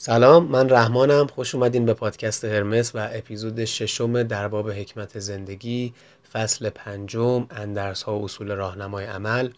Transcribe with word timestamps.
سلام 0.00 0.46
من 0.46 0.68
رحمانم. 0.68 1.26
خوش 1.26 1.54
اومدین 1.54 1.86
به 1.86 1.94
پادکست 1.94 2.44
هرمس 2.44 2.94
و 2.94 3.08
اپیزود 3.12 3.64
ششم 3.64 4.22
در 4.22 4.48
باب 4.48 4.70
حکمت 4.70 5.18
زندگی 5.18 5.94
فصل 6.32 6.70
پنجم 6.70 7.46
اندرس 7.50 8.02
ها 8.02 8.18
و 8.18 8.24
اصول 8.24 8.52
راهنمای 8.52 9.04
عمل. 9.04 9.50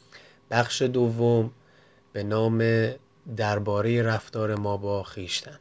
بخش 0.50 0.82
دوم 0.82 1.50
به 2.12 2.22
نام 2.22 2.88
درباره 3.37 4.03
رفتار 4.03 4.54
ما 4.54 4.76
با 4.76 5.03
خیشتن. 5.03 5.58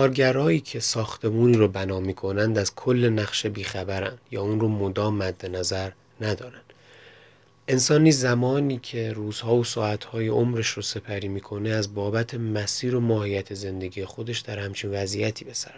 کارگرایی 0.00 0.60
که 0.60 0.80
ساختمونی 0.80 1.56
رو 1.56 1.68
بنا 1.68 2.00
می‌کنند 2.00 2.58
از 2.58 2.74
کل 2.74 3.08
نقشه 3.08 3.48
بیخبرن 3.48 4.18
یا 4.30 4.42
اون 4.42 4.60
رو 4.60 4.68
مدام 4.68 5.16
مد 5.16 5.46
نظر 5.46 5.90
ندارن. 6.20 6.60
انسانی 7.68 8.12
زمانی 8.12 8.78
که 8.82 9.12
روزها 9.12 9.56
و 9.56 9.64
ساعتهای 9.64 10.28
عمرش 10.28 10.68
رو 10.68 10.82
سپری 10.82 11.28
می‌کنه 11.28 11.70
از 11.70 11.94
بابت 11.94 12.34
مسیر 12.34 12.96
و 12.96 13.00
ماهیت 13.00 13.54
زندگی 13.54 14.04
خودش 14.04 14.38
در 14.38 14.58
همچین 14.58 14.90
وضعیتی 14.90 15.44
به 15.44 15.54
سر 15.54 15.74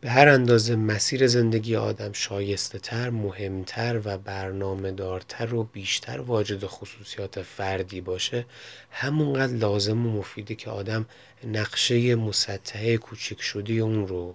به 0.00 0.10
هر 0.10 0.28
اندازه 0.28 0.76
مسیر 0.76 1.26
زندگی 1.26 1.76
آدم 1.76 2.12
شایسته 2.12 2.78
تر، 2.78 3.10
مهمتر 3.10 4.00
و 4.04 4.18
برنامه 4.18 4.92
دارتر 4.92 5.54
و 5.54 5.64
بیشتر 5.64 6.20
واجد 6.20 6.64
خصوصیات 6.64 7.42
فردی 7.42 8.00
باشه 8.00 8.46
همونقدر 8.90 9.52
لازم 9.52 10.06
و 10.06 10.18
مفیده 10.18 10.54
که 10.54 10.70
آدم 10.70 11.06
نقشه 11.44 12.14
مسطحه 12.14 12.96
کوچک 12.96 13.40
شده 13.40 13.72
اون 13.72 14.08
رو 14.08 14.34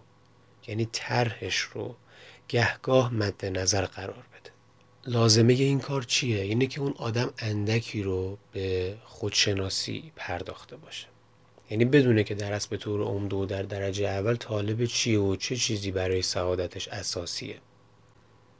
یعنی 0.68 0.90
طرحش 0.92 1.60
رو 1.60 1.96
گهگاه 2.48 3.14
مد 3.14 3.46
نظر 3.46 3.86
قرار 3.86 4.26
بده 4.34 4.52
لازمه 5.06 5.54
این 5.54 5.80
کار 5.80 6.04
چیه؟ 6.04 6.42
اینه 6.42 6.68
که 6.68 6.82
اون 6.82 6.94
آدم 6.98 7.34
اندکی 7.40 8.04
رو 8.04 8.38
به 8.52 8.98
خودشناسی 9.04 10.12
پرداخته 10.16 10.76
باشه 10.76 11.13
یعنی 11.70 11.86
بدونه 11.86 12.24
که 12.24 12.36
در 12.36 12.62
به 12.70 12.78
طور 12.78 13.02
عمده 13.02 13.36
و 13.36 13.46
در 13.46 13.64
درجه 13.64 14.08
اول 14.08 14.36
طالب 14.36 14.86
چیه 14.86 15.20
و 15.20 15.36
چه 15.36 15.56
چیزی 15.56 15.92
برای 15.92 16.22
سعادتش 16.22 16.88
اساسیه. 16.88 17.56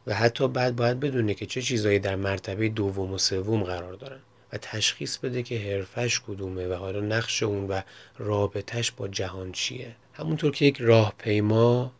و 0.08 0.14
حتی 0.14 0.48
بعد 0.48 0.76
باید 0.76 1.00
بدونه 1.00 1.34
که 1.34 1.46
چه 1.46 1.62
چیزایی 1.62 2.00
در 2.00 2.16
مرتبه 2.16 2.70
دوم 2.70 3.14
و 3.14 3.18
سوم 3.18 3.64
قرار 3.64 3.94
دارن 3.94 4.20
و 4.54 4.58
تشخیص 4.58 5.18
بده 5.18 5.44
که 5.44 5.60
حرفش 5.60 6.22
کدومه 6.28 6.68
و 6.68 6.74
حالا 6.74 7.00
نقش 7.00 7.44
اون 7.44 7.68
و 7.68 7.82
رابطش 8.18 8.92
با 8.92 9.08
جهان 9.08 9.52
چیه. 9.52 9.96
همونطور 10.14 10.52
که 10.52 10.66
یک 10.66 10.78
راهپیما 10.80 11.92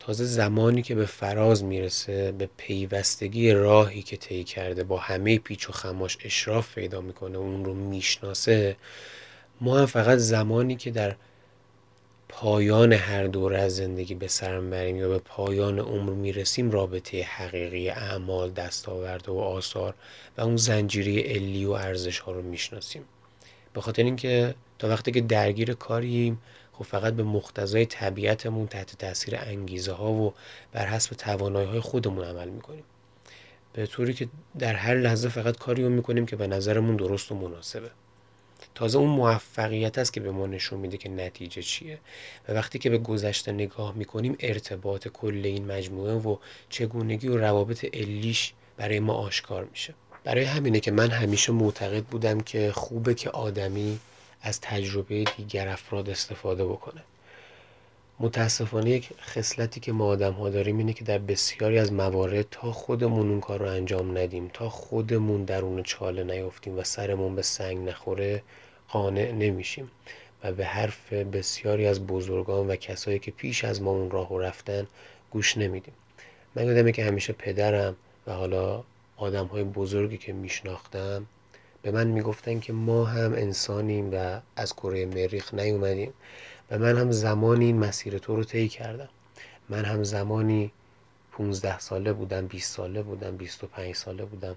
تازه 0.00 0.24
زمانی 0.24 0.82
که 0.82 0.94
به 0.94 1.06
فراز 1.06 1.64
می‌رسه 1.64 2.32
به 2.32 2.48
پیوستگی 2.56 3.52
راهی 3.52 4.02
که 4.02 4.16
طی 4.16 4.44
کرده 4.44 4.84
با 4.84 4.98
همه 4.98 5.38
پیچ 5.38 5.68
و 5.68 5.72
خماش 5.72 6.18
اشراف 6.24 6.74
پیدا 6.74 7.00
می‌کنه 7.00 7.38
اون 7.38 7.64
رو 7.64 7.74
می‌شناسه 7.74 8.76
ما 9.62 9.78
هم 9.78 9.86
فقط 9.86 10.18
زمانی 10.18 10.76
که 10.76 10.90
در 10.90 11.16
پایان 12.28 12.92
هر 12.92 13.26
دوره 13.26 13.58
از 13.58 13.76
زندگی 13.76 14.14
به 14.14 14.28
سر 14.28 14.60
بریم 14.60 14.96
یا 14.96 15.08
به 15.08 15.18
پایان 15.18 15.78
عمر 15.78 16.12
می‌رسیم 16.12 16.70
رابطه 16.70 17.22
حقیقی 17.22 17.88
اعمال 17.88 18.50
دستاورده 18.50 19.32
و 19.32 19.38
آثار 19.38 19.94
و 20.38 20.40
اون 20.40 20.56
زنجیره 20.56 21.22
علی 21.22 21.64
و 21.64 21.70
ارزش 21.70 22.18
ها 22.18 22.32
رو 22.32 22.42
می‌شناسیم. 22.42 23.02
به 23.72 23.80
خاطر 23.80 24.02
اینکه 24.02 24.54
تا 24.78 24.88
وقتی 24.88 25.12
که 25.12 25.20
درگیر 25.20 25.74
کاریم 25.74 26.42
خب 26.72 26.84
فقط 26.84 27.14
به 27.14 27.22
مقتضای 27.22 27.86
طبیعتمون 27.86 28.66
تحت 28.66 28.98
تاثیر 28.98 29.36
انگیزه 29.36 29.92
ها 29.92 30.12
و 30.12 30.34
بر 30.72 30.86
حسب 30.86 31.16
توانایی 31.16 31.68
های 31.68 31.80
خودمون 31.80 32.24
عمل 32.24 32.48
می‌کنیم. 32.48 32.84
به 33.72 33.86
طوری 33.86 34.14
که 34.14 34.28
در 34.58 34.74
هر 34.74 34.94
لحظه 34.94 35.28
فقط 35.28 35.56
کاری 35.56 35.82
رو 35.82 35.88
می‌کنیم 35.88 36.26
که 36.26 36.36
به 36.36 36.46
نظرمون 36.46 36.96
درست 36.96 37.32
و 37.32 37.34
مناسبه. 37.34 37.90
تازه 38.74 38.98
اون 38.98 39.10
موفقیت 39.10 39.98
است 39.98 40.12
که 40.12 40.20
به 40.20 40.30
ما 40.30 40.46
نشون 40.46 40.80
میده 40.80 40.96
که 40.96 41.08
نتیجه 41.08 41.62
چیه. 41.62 41.98
و 42.48 42.52
وقتی 42.52 42.78
که 42.78 42.90
به 42.90 42.98
گذشته 42.98 43.52
نگاه 43.52 43.94
می‌کنیم 43.94 44.36
ارتباط 44.40 45.08
کل 45.08 45.40
این 45.44 45.66
مجموعه 45.66 46.14
و 46.14 46.36
چگونگی 46.68 47.28
و 47.28 47.36
روابط 47.36 47.84
علیش 47.84 48.52
برای 48.76 49.00
ما 49.00 49.14
آشکار 49.14 49.64
میشه. 49.64 49.94
برای 50.24 50.44
همینه 50.44 50.80
که 50.80 50.90
من 50.90 51.10
همیشه 51.10 51.52
معتقد 51.52 52.04
بودم 52.04 52.40
که 52.40 52.72
خوبه 52.72 53.14
که 53.14 53.30
آدمی 53.30 53.98
از 54.42 54.60
تجربه 54.60 55.24
دیگر 55.36 55.68
افراد 55.68 56.10
استفاده 56.10 56.64
بکنه. 56.64 57.02
متاسفانه 58.20 58.90
یک 58.90 59.10
خصلتی 59.20 59.80
که 59.80 59.92
ما 59.92 60.06
آدم 60.06 60.32
ها 60.32 60.50
داریم 60.50 60.78
اینه 60.78 60.92
که 60.92 61.04
در 61.04 61.18
بسیاری 61.18 61.78
از 61.78 61.92
موارد 61.92 62.46
تا 62.50 62.72
خودمون 62.72 63.30
اون 63.30 63.40
کار 63.40 63.58
رو 63.58 63.66
انجام 63.66 64.18
ندیم 64.18 64.50
تا 64.54 64.68
خودمون 64.68 65.44
درون 65.44 65.82
چاله 65.82 66.24
نیفتیم 66.24 66.78
و 66.78 66.84
سرمون 66.84 67.34
به 67.34 67.42
سنگ 67.42 67.88
نخوره 67.88 68.42
قانع 68.88 69.32
نمیشیم. 69.32 69.90
و 70.44 70.52
به 70.52 70.66
حرف 70.66 71.12
بسیاری 71.12 71.86
از 71.86 72.06
بزرگان 72.06 72.66
و 72.66 72.76
کسایی 72.76 73.18
که 73.18 73.30
پیش 73.30 73.64
از 73.64 73.82
ما 73.82 73.90
اون 73.90 74.10
راه 74.10 74.32
و 74.32 74.38
رفتن 74.38 74.86
گوش 75.30 75.58
نمیدیم. 75.58 75.94
من 76.54 76.66
یادمه 76.66 76.92
که 76.92 77.04
همیشه 77.04 77.32
پدرم 77.32 77.96
و 78.26 78.32
حالا 78.32 78.84
آدم 79.16 79.46
های 79.46 79.64
بزرگی 79.64 80.18
که 80.18 80.32
میشناختم 80.32 81.26
به 81.82 81.90
من 81.90 82.06
می‌گفتن 82.06 82.60
که 82.60 82.72
ما 82.72 83.04
هم 83.04 83.32
انسانیم 83.32 84.14
و 84.14 84.40
از 84.56 84.74
کره 84.74 85.06
مریخ 85.06 85.54
نیومدیم. 85.54 86.12
و 86.72 86.78
من 86.78 86.98
هم 86.98 87.10
زمانی 87.10 87.64
این 87.64 87.78
مسیر 87.78 88.18
تو 88.18 88.36
رو 88.36 88.44
طی 88.44 88.68
کردم. 88.68 89.08
من 89.68 89.84
هم 89.84 90.04
زمانی 90.04 90.72
15 91.32 91.78
ساله 91.78 92.12
بودم 92.12 92.46
20 92.46 92.76
ساله 92.76 93.02
بودم 93.02 93.36
25 93.36 93.94
ساله 93.94 94.24
بودم 94.24 94.56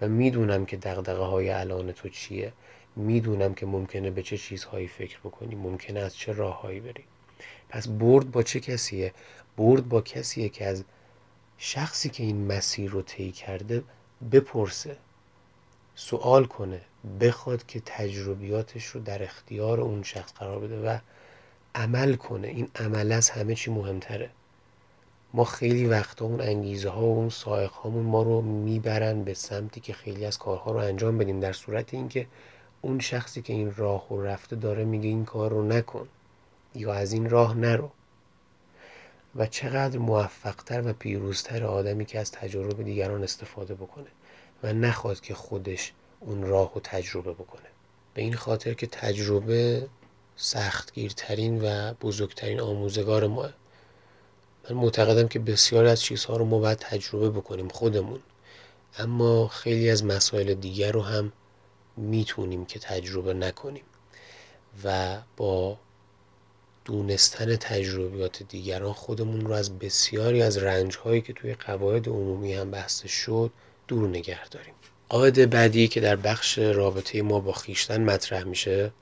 و 0.00 0.08
می‌دونم 0.08 0.66
که 0.66 0.76
دقدقه 0.76 1.22
های 1.22 1.50
الان 1.50 1.92
تو 1.92 2.08
چیه. 2.08 2.52
می‌دونم 2.96 3.54
که 3.54 3.66
ممکنه 3.66 4.10
به 4.10 4.22
چه 4.22 4.38
چیزهایی 4.38 4.88
فکر 4.88 5.18
بکنی 5.18 5.54
ممکنه 5.54 6.00
از 6.00 6.16
چه 6.16 6.32
راههایی 6.32 6.80
بری. 6.80 7.04
پس 7.68 7.88
برد 7.88 8.30
با 8.30 8.42
چه 8.42 8.60
کسیه؟ 8.60 9.12
برد 9.56 9.88
با 9.88 10.00
کسیه 10.00 10.48
که 10.48 10.66
از 10.66 10.84
شخصی 11.58 12.08
که 12.08 12.22
این 12.22 12.46
مسیر 12.52 12.90
رو 12.90 13.02
طی 13.02 13.32
کرده 13.32 13.82
بپرسه 14.32 14.96
سوال 15.94 16.44
کنه 16.44 16.80
بخواد 17.20 17.66
که 17.66 17.82
تجربیاتش 17.86 18.86
رو 18.86 19.00
در 19.00 19.22
اختیار 19.22 19.80
اون 19.80 20.02
شخص 20.02 20.32
قرار 20.32 20.58
بده 20.58 20.80
و 20.80 20.98
عمل 21.74 22.14
کنه. 22.14 22.48
این 22.48 22.68
عمل 22.76 23.12
از 23.12 23.30
همه 23.30 23.54
چی 23.54 23.70
مهمتره. 23.70 24.30
ما 25.34 25.44
خیلی 25.44 25.86
وقتا 25.86 26.24
اون 26.24 26.40
انگیزه 26.40 26.88
ها 26.88 27.06
و 27.06 27.16
اون 27.16 27.28
سائق 27.28 27.70
هامون 27.70 28.04
ما 28.04 28.22
رو 28.22 28.40
می‌برن 28.42 29.24
به 29.24 29.34
سمتی 29.34 29.80
که 29.80 29.92
خیلی 29.92 30.24
از 30.24 30.38
کارها 30.38 30.72
رو 30.72 30.78
انجام 30.78 31.18
بدیم 31.18 31.40
در 31.40 31.52
صورت 31.52 31.94
اینکه 31.94 32.26
اون 32.82 33.00
شخصی 33.00 33.42
که 33.42 33.52
این 33.52 33.74
راه 33.76 34.12
و 34.12 34.22
رفته 34.22 34.56
داره 34.56 34.84
میگه 34.84 35.08
این 35.08 35.24
کار 35.24 35.50
رو 35.50 35.62
نکن 35.62 36.08
یا 36.74 36.92
از 36.92 37.12
این 37.12 37.30
راه 37.30 37.56
نرو. 37.56 37.90
و 39.36 39.46
چقدر 39.46 39.98
موفقتر 39.98 40.82
و 40.88 40.92
پیروزتر 40.92 41.64
آدمی 41.64 42.04
که 42.04 42.18
از 42.18 42.32
تجربه 42.32 42.82
دیگران 42.82 43.22
استفاده 43.22 43.74
بکنه 43.74 44.06
و 44.62 44.72
نخواد 44.72 45.20
که 45.20 45.34
خودش 45.34 45.92
اون 46.20 46.42
راه 46.42 46.76
و 46.76 46.80
تجربه 46.80 47.32
بکنه. 47.32 47.68
به 48.14 48.22
این 48.22 48.34
خاطر 48.34 48.74
که 48.74 48.86
تجربه 48.86 49.88
سختگیرترین 50.36 51.62
و 51.62 51.94
بزرگترین 51.94 52.60
آموزگار 52.60 53.26
ما. 53.26 53.48
من 54.70 54.76
معتقدم 54.76 55.28
که 55.28 55.38
بسیاری 55.38 55.88
از 55.88 56.02
چیزها 56.02 56.36
رو 56.36 56.44
ما 56.44 56.58
باید 56.58 56.78
تجربه 56.78 57.30
بکنیم 57.30 57.68
خودمون. 57.68 58.20
اما 58.98 59.48
خیلی 59.48 59.90
از 59.90 60.04
مسائل 60.04 60.54
دیگر 60.54 60.92
رو 60.92 61.02
هم 61.02 61.32
می‌تونیم 61.96 62.64
که 62.64 62.78
تجربه 62.78 63.34
نکنیم 63.34 63.84
و 64.84 65.18
با 65.36 65.78
دونستن 66.84 67.56
تجربیات 67.56 68.42
دیگران 68.42 68.92
خودمون 68.92 69.40
رو 69.40 69.52
از 69.52 69.78
بسیاری 69.78 70.42
از 70.42 70.58
رنج 70.58 70.96
هایی 70.96 71.20
که 71.20 71.32
توی 71.32 71.54
قواعد 71.54 72.08
عمومی 72.08 72.54
هم 72.54 72.70
بحث 72.70 73.06
شد 73.06 73.50
دور 73.88 74.08
نگه 74.08 74.48
داریم. 74.48 74.74
قاعده 75.08 75.46
بعدی 75.46 75.88
که 75.88 76.00
در 76.00 76.16
بخش 76.16 76.58
رابطه 76.58 77.22
ما 77.22 77.40
با 77.40 77.52
خیشتن 77.52 78.04
مطرح 78.04 78.44
میشه 78.44 78.92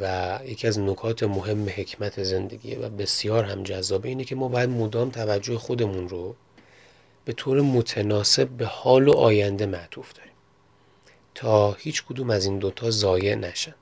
و 0.00 0.38
یکی 0.44 0.66
از 0.66 0.78
نکات 0.78 1.22
مهم 1.22 1.68
حکمت 1.68 2.22
زندگیه 2.22 2.78
و 2.78 2.88
بسیار 2.88 3.44
هم 3.44 3.62
جذابه 3.62 4.08
اینه 4.08 4.24
که 4.24 4.34
ما 4.34 4.48
باید 4.48 4.70
مدام 4.70 5.10
توجه 5.10 5.58
خودمون 5.58 6.08
رو 6.08 6.36
به 7.24 7.32
طور 7.32 7.60
متناسب 7.60 8.48
به 8.48 8.66
حال 8.66 9.08
و 9.08 9.12
آینده 9.12 9.66
معطوف 9.66 10.12
داریم. 10.12 10.32
تا 11.34 11.72
هیچ 11.72 12.04
کدوم 12.04 12.30
از 12.30 12.44
این 12.44 12.58
دوتا 12.58 12.90
ضایع 12.90 13.34
نشن. 13.34 13.74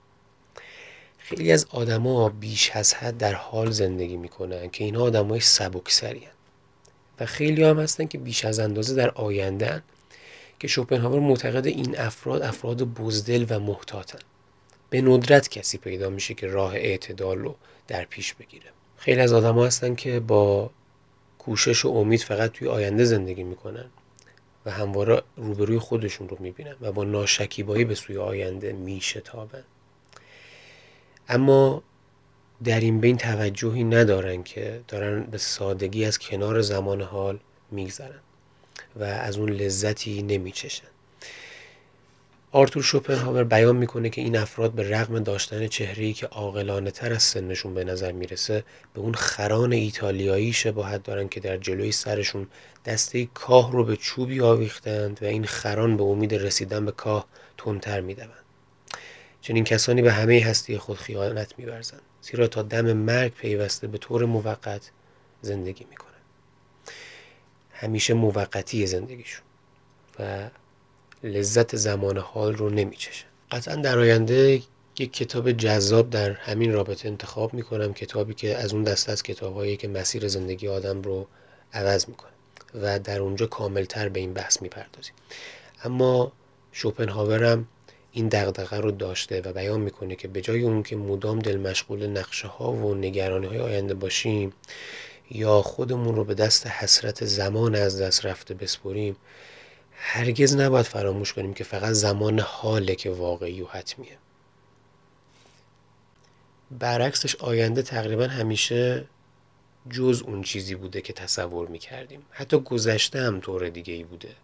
خیلی 1.18 1.52
از 1.52 1.66
آدما 1.70 2.28
بیش 2.28 2.70
از 2.74 2.94
حد 2.94 3.18
در 3.18 3.34
حال 3.34 3.70
زندگی 3.70 4.16
می‌کنن 4.16 4.70
که 4.70 4.84
اینها 4.84 5.02
آدمای 5.02 5.40
سبکسری 5.40 6.22
و 7.20 7.26
خیلی 7.26 7.62
هم 7.64 7.80
هستن 7.80 8.06
که 8.06 8.18
بیش 8.18 8.44
از 8.44 8.58
اندازه 8.58 8.94
در 8.94 9.10
آینده 9.10 9.82
که 10.58 10.68
شوپنهاور 10.68 11.20
معتقد 11.20 11.66
این 11.66 11.98
افراد 11.98 12.42
افراد 12.42 12.82
بزدل 12.82 13.46
و 13.48 13.60
محتاطن. 13.60 14.18
به 14.90 15.00
ندرت 15.00 15.48
کسی 15.48 15.78
پیدا 15.78 16.10
میشه 16.10 16.34
که 16.34 16.46
راه 16.46 16.74
اعتدال 16.74 17.38
رو 17.38 17.56
در 17.88 18.04
پیش 18.04 18.34
بگیره. 18.34 18.66
خیلی 18.96 19.20
از 19.20 19.32
آدم 19.32 19.58
هستن 19.58 19.94
که 19.94 20.20
با 20.20 20.70
کوشش 21.38 21.84
و 21.84 21.88
امید 21.88 22.20
فقط 22.20 22.52
توی 22.52 22.68
آینده 22.68 23.04
زندگی 23.04 23.42
می‌کنن 23.42 23.90
و 24.66 24.70
همواره 24.70 25.22
روبروی 25.36 25.78
خودشون 25.78 26.28
رو 26.28 26.36
می‌بینن 26.40 26.76
و 26.80 26.92
با 26.92 27.04
ناشکیبایی 27.04 27.84
به 27.84 27.94
سوی 27.94 28.16
آینده 28.16 28.72
میشتابن. 28.72 29.64
اما 31.28 31.82
در 32.64 32.80
این 32.80 33.00
بین 33.00 33.16
توجهی 33.16 33.84
ندارن 33.84 34.42
که 34.42 34.80
دارن 34.88 35.22
به 35.22 35.38
سادگی 35.38 36.04
از 36.04 36.18
کنار 36.18 36.60
زمان 36.60 37.00
حال 37.00 37.38
میگذرن 37.70 38.20
و 38.96 39.04
از 39.04 39.36
اون 39.38 39.50
لذتی 39.50 40.22
نمیچشن. 40.22 40.88
آرتور 42.52 42.82
شوپنهاور 42.82 43.44
بیان 43.44 43.76
می‌کنه 43.76 44.10
که 44.10 44.20
این 44.20 44.36
افراد 44.36 44.72
به 44.72 44.90
رغم 44.90 45.18
داشتن 45.18 45.66
چهره‌ای 45.66 46.12
که 46.12 46.26
عاقلانه 46.26 46.90
تر 46.90 47.12
از 47.12 47.22
سنشون 47.22 47.74
به 47.74 47.84
نظر 47.84 48.12
می‌رسه 48.12 48.64
به 48.94 49.00
اون 49.00 49.14
خران 49.14 49.72
ایتالیایی 49.72 50.52
شباهت 50.52 51.02
دارن 51.02 51.28
که 51.28 51.40
در 51.40 51.56
جلوی 51.56 51.92
سرشون 51.92 52.46
دسته 52.84 53.26
کاه 53.26 53.72
رو 53.72 53.84
به 53.84 53.96
چوبی 53.96 54.40
آویختند 54.40 55.22
و 55.22 55.24
این 55.24 55.44
خران 55.44 55.96
به 55.96 56.02
امید 56.02 56.34
رسیدن 56.34 56.84
به 56.84 56.92
کاه 56.92 57.26
تندتر 57.58 58.00
می‌دوند. 58.00 58.44
چنین 59.40 59.64
کسانی 59.64 60.02
به 60.02 60.12
همه 60.12 60.42
هستی 60.44 60.78
خود 60.78 60.96
خیانت 60.96 61.54
میورزند 61.58 62.02
زیرا 62.22 62.46
تا 62.46 62.62
دم 62.62 62.92
مرگ 62.92 63.32
پیوسته 63.32 63.86
به 63.86 63.98
طور 63.98 64.24
موقت 64.24 64.90
زندگی 65.42 65.86
می‌کنن 65.90 66.08
همیشه 67.72 68.14
موقتی 68.14 68.86
زندگیشون 68.86 69.44
و 70.18 70.50
لذت 71.22 71.76
زمان 71.76 72.18
حال 72.18 72.54
رو 72.54 72.70
نمیچشن 72.70 73.26
قطعا 73.50 73.76
در 73.76 73.98
آینده 73.98 74.62
یک 74.98 75.12
کتاب 75.12 75.52
جذاب 75.52 76.10
در 76.10 76.30
همین 76.30 76.72
رابطه 76.72 77.08
انتخاب 77.08 77.54
می‌کنم 77.54 77.94
کتابی 77.94 78.34
که 78.34 78.56
از 78.56 78.72
اون 78.72 78.82
دسته 78.82 79.12
از 79.12 79.22
کتابهایی 79.22 79.76
که 79.76 79.88
مسیر 79.88 80.28
زندگی 80.28 80.68
آدم 80.68 81.02
رو 81.02 81.26
عوض 81.72 82.08
می‌کنه 82.08 82.30
و 82.74 82.98
در 82.98 83.20
اونجا 83.20 83.46
کاملتر 83.46 84.08
به 84.08 84.20
این 84.20 84.32
بحث 84.32 84.62
می‌پردازیم. 84.62 85.14
اما 85.84 86.32
شوپنهاورم 86.72 87.68
این 88.12 88.28
دغدغه 88.28 88.76
رو 88.76 88.90
داشته 88.90 89.40
و 89.40 89.52
بیان 89.52 89.80
می‌کنه 89.80 90.16
که 90.16 90.28
به 90.28 90.40
جای 90.40 90.62
اون 90.62 90.82
که 90.82 90.96
مدام 90.96 91.38
دل 91.38 91.56
مشغول 91.56 92.06
نقشه 92.06 92.48
ها 92.48 92.72
و 92.72 92.94
نگرانی 92.94 93.46
های 93.46 93.58
آینده 93.58 93.94
باشیم 93.94 94.52
یا 95.30 95.62
خودمون 95.62 96.14
رو 96.14 96.24
به 96.24 96.34
دست 96.34 96.66
حسرت 96.66 97.24
زمان 97.24 97.74
از 97.74 98.02
دست 98.02 98.26
رفته 98.26 98.54
بسپریم 98.54 99.16
هرگز 100.00 100.56
نباید 100.56 100.86
فراموش 100.86 101.32
کنیم 101.32 101.54
که 101.54 101.64
فقط 101.64 101.92
زمان 101.92 102.40
حاله 102.40 102.94
که 102.94 103.10
واقعی 103.10 103.62
و 103.62 103.66
حتمیه. 103.66 104.18
برعکسش 106.70 107.36
آینده 107.36 107.82
تقریبا 107.82 108.26
همیشه 108.26 109.04
جز 109.90 110.22
اون 110.26 110.42
چیزی 110.42 110.74
بوده 110.74 111.00
که 111.00 111.12
تصور 111.12 111.68
می‌کردیم. 111.68 112.22
حتی 112.30 112.58
گذشته 112.60 113.22
هم 113.22 113.40
طور 113.40 113.68
دیگه 113.68 113.94
ای 113.94 114.04
بوده. 114.04 114.34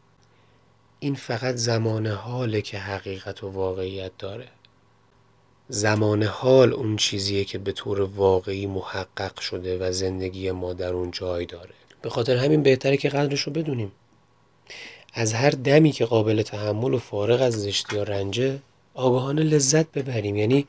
این 1.01 1.15
فقط 1.15 1.55
زمان 1.55 2.07
حاله 2.07 2.63
که 2.63 2.79
حقیقت 2.79 3.45
و 3.45 3.49
واقعیت 3.49 4.13
داره. 4.19 4.49
زمان 5.69 6.23
حال 6.23 6.73
اون 6.73 6.97
چیزیه 6.97 7.45
که 7.45 7.59
به 7.59 7.73
طور 7.73 8.01
واقعی 8.01 8.67
محقق 8.67 9.41
شده 9.41 9.79
و 9.79 9.93
زندگی 9.93 10.51
ما 10.51 10.73
در 10.73 10.93
اون 10.93 11.11
جای 11.11 11.47
داره. 11.47 11.75
به 12.03 12.11
خاطر 12.11 12.37
همین 12.37 12.63
بهتره 12.63 12.97
که 12.97 13.09
قدرش 13.09 13.41
رو 13.41 13.53
بدونیم. 13.53 13.93
از 15.15 15.33
هر 15.33 15.51
دمی 15.51 15.93
که 15.93 16.05
قابل 16.05 16.43
تحمل 16.43 16.95
و 16.95 16.99
فارغ 16.99 17.43
از 17.43 17.63
زشتی 17.63 17.97
یا 17.97 18.03
رنجه 18.03 18.59
آگاهانه 18.95 19.43
لذت 19.43 19.93
ببریم. 19.93 20.37
یعنی 20.37 20.67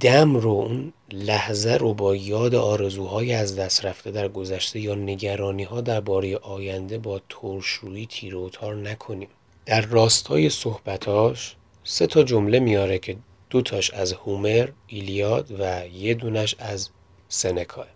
دم 0.00 0.36
رو 0.36 0.50
اون 0.50 0.92
لحظه 1.12 1.74
رو 1.74 1.94
با 1.94 2.16
یاد 2.16 2.54
آرزوهای 2.54 3.32
از 3.32 3.56
دست 3.56 3.84
رفته 3.84 4.10
در 4.10 4.28
گذشته 4.28 4.80
یا 4.80 4.94
نگرانی 4.94 5.62
ها 5.62 5.80
درباره 5.80 6.36
آینده 6.36 6.98
با 6.98 7.20
ترشرویی 7.28 8.06
تیر 8.06 8.36
و 8.36 8.50
تار 8.50 8.74
نکنیم. 8.74 9.28
در 9.66 9.80
راستای 9.80 10.50
صحبتاش 10.50 11.56
سه 11.84 12.06
تا 12.06 12.22
جمله 12.22 12.60
میاره 12.60 12.98
که 12.98 13.16
دوتاش 13.50 13.90
از 13.90 14.12
هومر، 14.12 14.68
ایلیاد 14.86 15.60
و 15.60 15.86
یه 15.86 16.14
دونش 16.14 16.54
از 16.58 16.88
سنکا 17.28 17.86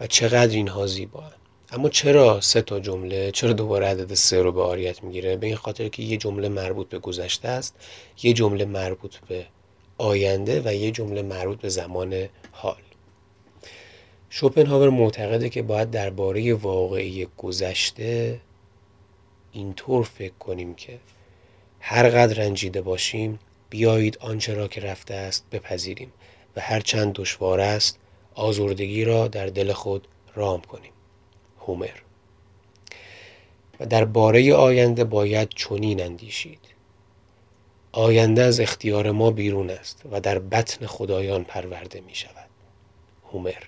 و 0.00 0.06
چقدر 0.06 0.54
اینها 0.54 0.86
زیبا 0.86 1.24
اما 1.72 1.88
چرا 1.88 2.40
سه 2.40 2.62
تا 2.62 2.80
جمله 2.80 3.30
چرا 3.30 3.52
دوباره 3.52 3.86
عدد 3.86 4.14
سه 4.14 4.42
رو 4.42 4.52
به 4.52 4.62
آریت 4.62 5.04
می‌گیره؟ 5.04 5.36
به 5.36 5.46
این 5.46 5.56
خاطر 5.56 5.88
که 5.88 6.02
یه 6.02 6.16
جمله 6.16 6.48
مربوط 6.48 6.88
به 6.88 6.98
گذشته 6.98 7.48
است 7.48 7.74
یه 8.22 8.32
جمله 8.32 8.64
مربوط 8.64 9.16
به 9.16 9.46
آینده 9.98 10.62
و 10.64 10.74
یه 10.74 10.90
جمله 10.90 11.22
مربوط 11.22 11.60
به 11.60 11.68
زمان 11.68 12.28
حال. 12.52 12.76
شوپنهاور 14.30 14.90
معتقده 14.90 15.48
که 15.48 15.62
باید 15.62 15.90
درباره 15.90 16.54
واقعی 16.54 17.26
گذشته 17.36 18.40
اینطور 19.52 20.04
فکر 20.04 20.34
کنیم 20.40 20.74
که 20.74 20.98
هر 21.80 22.08
قدر 22.08 22.34
رنجیده 22.34 22.82
باشیم 22.82 23.38
بیایید 23.70 24.18
آنچه 24.20 24.54
را 24.54 24.68
که 24.68 24.80
رفته 24.80 25.14
است 25.14 25.44
بپذیریم 25.52 26.12
و 26.56 26.60
هر 26.60 26.80
چند 26.80 27.12
دشوار 27.12 27.60
است 27.60 27.98
آزردگی 28.34 29.04
را 29.04 29.28
در 29.28 29.46
دل 29.46 29.72
خود 29.72 30.08
رام 30.34 30.60
کنیم. 30.60 30.92
هومر. 31.66 31.98
و 33.80 33.86
در 33.86 34.04
باره 34.04 34.54
آینده 34.54 35.04
باید 35.04 35.48
چنین 35.48 36.02
اندیشید. 36.02 36.60
آینده 37.92 38.42
از 38.42 38.60
اختیار 38.60 39.10
ما 39.10 39.30
بیرون 39.30 39.70
است 39.70 40.02
و 40.12 40.20
در 40.20 40.38
بطن 40.38 40.86
خدایان 40.86 41.44
پرورده 41.44 42.00
می 42.00 42.14
شود. 42.14 42.48
هومر. 43.32 43.62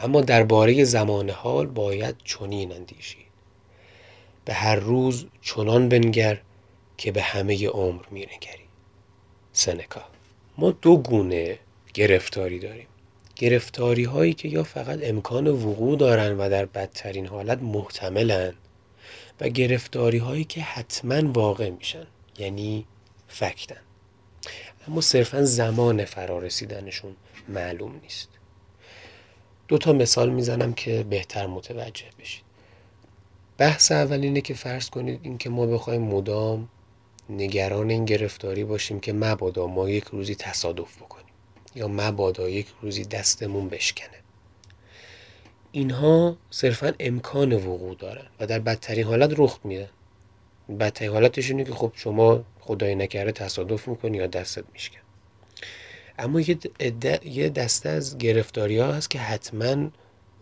اما 0.00 0.20
درباره 0.20 0.84
زمان 0.84 1.30
حال 1.30 1.66
باید 1.66 2.16
چنین 2.24 2.72
اندیشید. 2.72 3.26
به 4.44 4.54
هر 4.54 4.76
روز 4.76 5.26
چنان 5.42 5.88
بنگر 5.88 6.40
که 6.96 7.12
به 7.12 7.22
همه 7.22 7.68
عمر 7.68 8.02
نگری. 8.12 8.68
سنکا. 9.52 10.02
ما 10.58 10.70
دو 10.70 10.96
گونه 10.96 11.58
گرفتاری 11.94 12.58
داریم. 12.58 12.86
گرفتاری 13.38 14.04
هایی 14.04 14.34
که 14.34 14.48
یا 14.48 14.62
فقط 14.62 14.98
امکان 15.02 15.46
وقوع 15.46 15.96
دارن 15.96 16.36
و 16.36 16.48
در 16.48 16.66
بدترین 16.66 17.26
حالت 17.26 17.62
محتملن 17.62 18.54
و 19.40 19.48
گرفتاری 19.48 20.18
هایی 20.18 20.44
که 20.44 20.60
حتما 20.60 21.32
واقع 21.32 21.70
میشن 21.70 22.06
یعنی 22.38 22.86
فکتن. 23.28 23.80
اما 24.88 25.00
صرفا 25.00 25.44
زمان 25.44 26.04
فرارسیدنشون 26.04 27.16
معلوم 27.48 28.00
نیست. 28.02 28.28
دو 29.68 29.78
تا 29.78 29.92
مثال 29.92 30.30
می‌زنم 30.30 30.72
که 30.72 31.02
بهتر 31.10 31.46
متوجه 31.46 32.06
بشید. 32.20 32.44
بحث 33.58 33.92
اول 33.92 34.20
اینه 34.20 34.40
که 34.40 34.54
فرض 34.54 34.90
کنید 34.90 35.20
اینکه 35.22 35.50
ما 35.50 35.66
بخوایم 35.66 36.02
مدام 36.02 36.68
نگران 37.30 37.90
این 37.90 38.04
گرفتاری 38.04 38.64
باشیم 38.64 39.00
که 39.00 39.12
مبادا 39.12 39.66
ما 39.66 39.90
یک 39.90 40.04
روزی 40.04 40.34
تصادف 40.34 40.96
بکنیم. 40.96 41.27
یا 41.74 41.88
مبادا 41.88 42.48
یک 42.48 42.66
روزی 42.82 43.04
دستمون 43.04 43.68
بشکنه. 43.68 44.18
اینها 45.72 46.36
صرفا 46.50 46.94
امکان 47.00 47.52
وقوع 47.52 47.94
دارن 47.94 48.26
و 48.40 48.46
در 48.46 48.58
بدترین 48.58 49.04
حالت 49.04 49.34
رخ 49.36 49.58
میدن 49.64 49.88
بدترین 50.80 51.10
حالتش 51.10 51.50
اینه 51.50 51.64
که 51.64 51.72
خب 51.72 51.92
شما 51.94 52.44
خدای 52.60 52.94
نکرده 52.94 53.32
تصادف 53.32 53.88
می‌کنی 53.88 54.16
یا 54.16 54.26
دستت 54.26 54.64
میشکن. 54.72 55.00
اما 56.18 56.40
یه 57.24 57.48
دسته 57.48 57.88
از 57.88 58.18
گرفتاری 58.18 58.78
ها 58.78 58.92
هست 58.92 59.10
که 59.10 59.18
حتما 59.18 59.90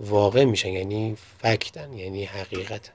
واقع 0.00 0.44
میشن 0.44 0.68
یعنی 0.68 1.16
فکتن 1.38 1.92
یعنی 1.92 2.24
حقیقتن. 2.24 2.92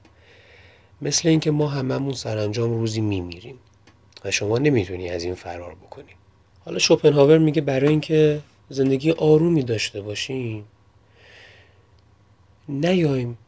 مثل 1.02 1.28
اینکه 1.28 1.50
ما 1.50 1.68
هممون 1.68 2.14
سرانجام 2.14 2.70
روزی 2.70 3.00
میمیریم 3.00 3.58
و 4.24 4.30
شما 4.30 4.58
نمی‌تونی 4.58 5.10
از 5.10 5.24
این 5.24 5.34
فرار 5.34 5.74
بکنی. 5.74 6.12
حالا 6.64 6.78
شوپنهاور 6.78 7.38
میگه 7.38 7.62
برای 7.62 7.88
اینکه 7.88 8.40
زندگی 8.68 9.10
آرومی 9.10 9.62
داشته 9.62 10.00
باشیم 10.00 10.64
نیایم 12.68 13.38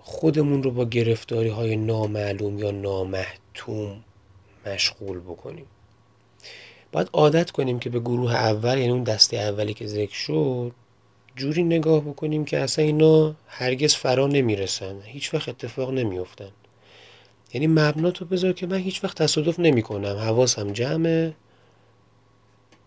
خودمون 0.00 0.62
رو 0.62 0.70
با 0.70 0.84
گرفتاری 0.84 1.48
های 1.48 1.76
نامعلوم 1.76 2.58
یا 2.58 2.70
نامحتوم 2.70 4.04
مشغول 4.66 5.20
بکنیم. 5.20 5.66
باید 6.92 7.08
عادت 7.12 7.50
کنیم 7.50 7.78
که 7.78 7.90
به 7.90 8.00
گروه 8.00 8.34
اول 8.34 8.78
یعنی 8.78 8.92
اون 8.92 9.02
دسته 9.02 9.36
اولی 9.36 9.74
که 9.74 9.86
ذکر 9.86 10.14
شد 10.14 10.72
جوری 11.36 11.62
نگاه 11.62 12.00
بکنیم 12.00 12.44
که 12.44 12.58
اصلا 12.58 12.84
اینا 12.84 13.34
هرگز 13.48 13.94
فرا 13.94 14.26
نمی‌رسن 14.26 15.00
هیچ 15.04 15.34
وقت 15.34 15.48
اتفاق 15.48 15.90
نمیافتن. 15.90 16.50
یعنی 17.54 17.66
مبنا 17.66 18.10
تو 18.10 18.24
بذار 18.24 18.52
که 18.52 18.66
من 18.66 18.78
هیچ 18.78 19.04
وقت 19.04 19.22
تصادف 19.22 19.60
نمی 19.60 19.82
کنم 19.82 20.16
حواسم 20.16 20.72
جمعه. 20.72 21.34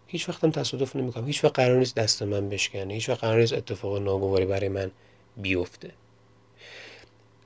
هیچ 0.07 0.29
وقتم 0.29 0.51
تصادف 0.51 0.95
نمی 0.95 1.11
کنم 1.11 1.27
هیچ 1.27 1.43
وقت 1.43 1.55
قرار 1.55 1.79
نیست 1.79 1.95
دست 1.95 2.23
من 2.23 2.49
بشکنه. 2.49 2.93
هیچ 2.93 3.09
وقت 3.09 3.19
قرار 3.19 3.39
نیست 3.39 3.53
اتفاق 3.53 3.97
ناگواری 3.97 4.45
برای 4.45 4.69
من 4.69 4.91
بیفته. 5.37 5.91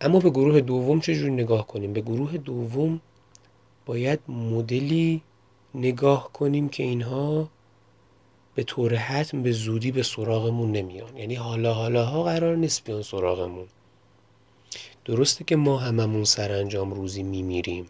اما 0.02 0.20
به 0.20 0.30
گروه 0.30 0.62
دوم 0.62 1.00
چجوری 1.00 1.32
نگاه 1.32 1.68
کنیم؟ 1.68 1.94
به 1.94 2.02
گروه 2.02 2.38
دوم 2.38 3.02
باید 3.86 4.20
مدلی 4.28 5.22
نگاه 5.76 6.34
کنیم 6.34 6.70
که 6.70 6.84
اینها 6.84 7.50
به 8.56 8.64
طور 8.64 8.96
حتم 8.96 9.44
به 9.44 9.52
زودی 9.52 9.92
به 9.92 10.04
سراغمون 10.04 10.72
نمیان. 10.72 11.18
یعنی 11.18 11.36
حالا 11.36 11.74
حالا 11.74 12.06
ها 12.06 12.24
قرار 12.24 12.56
نیست 12.56 12.84
بیان 12.84 13.02
سراغمون. 13.02 13.68
درسته 15.06 15.44
که 15.44 15.56
ما 15.56 15.78
هممون 15.78 16.24
سرانجام 16.24 16.94
روزی 16.94 17.24
میمیریم. 17.24 17.86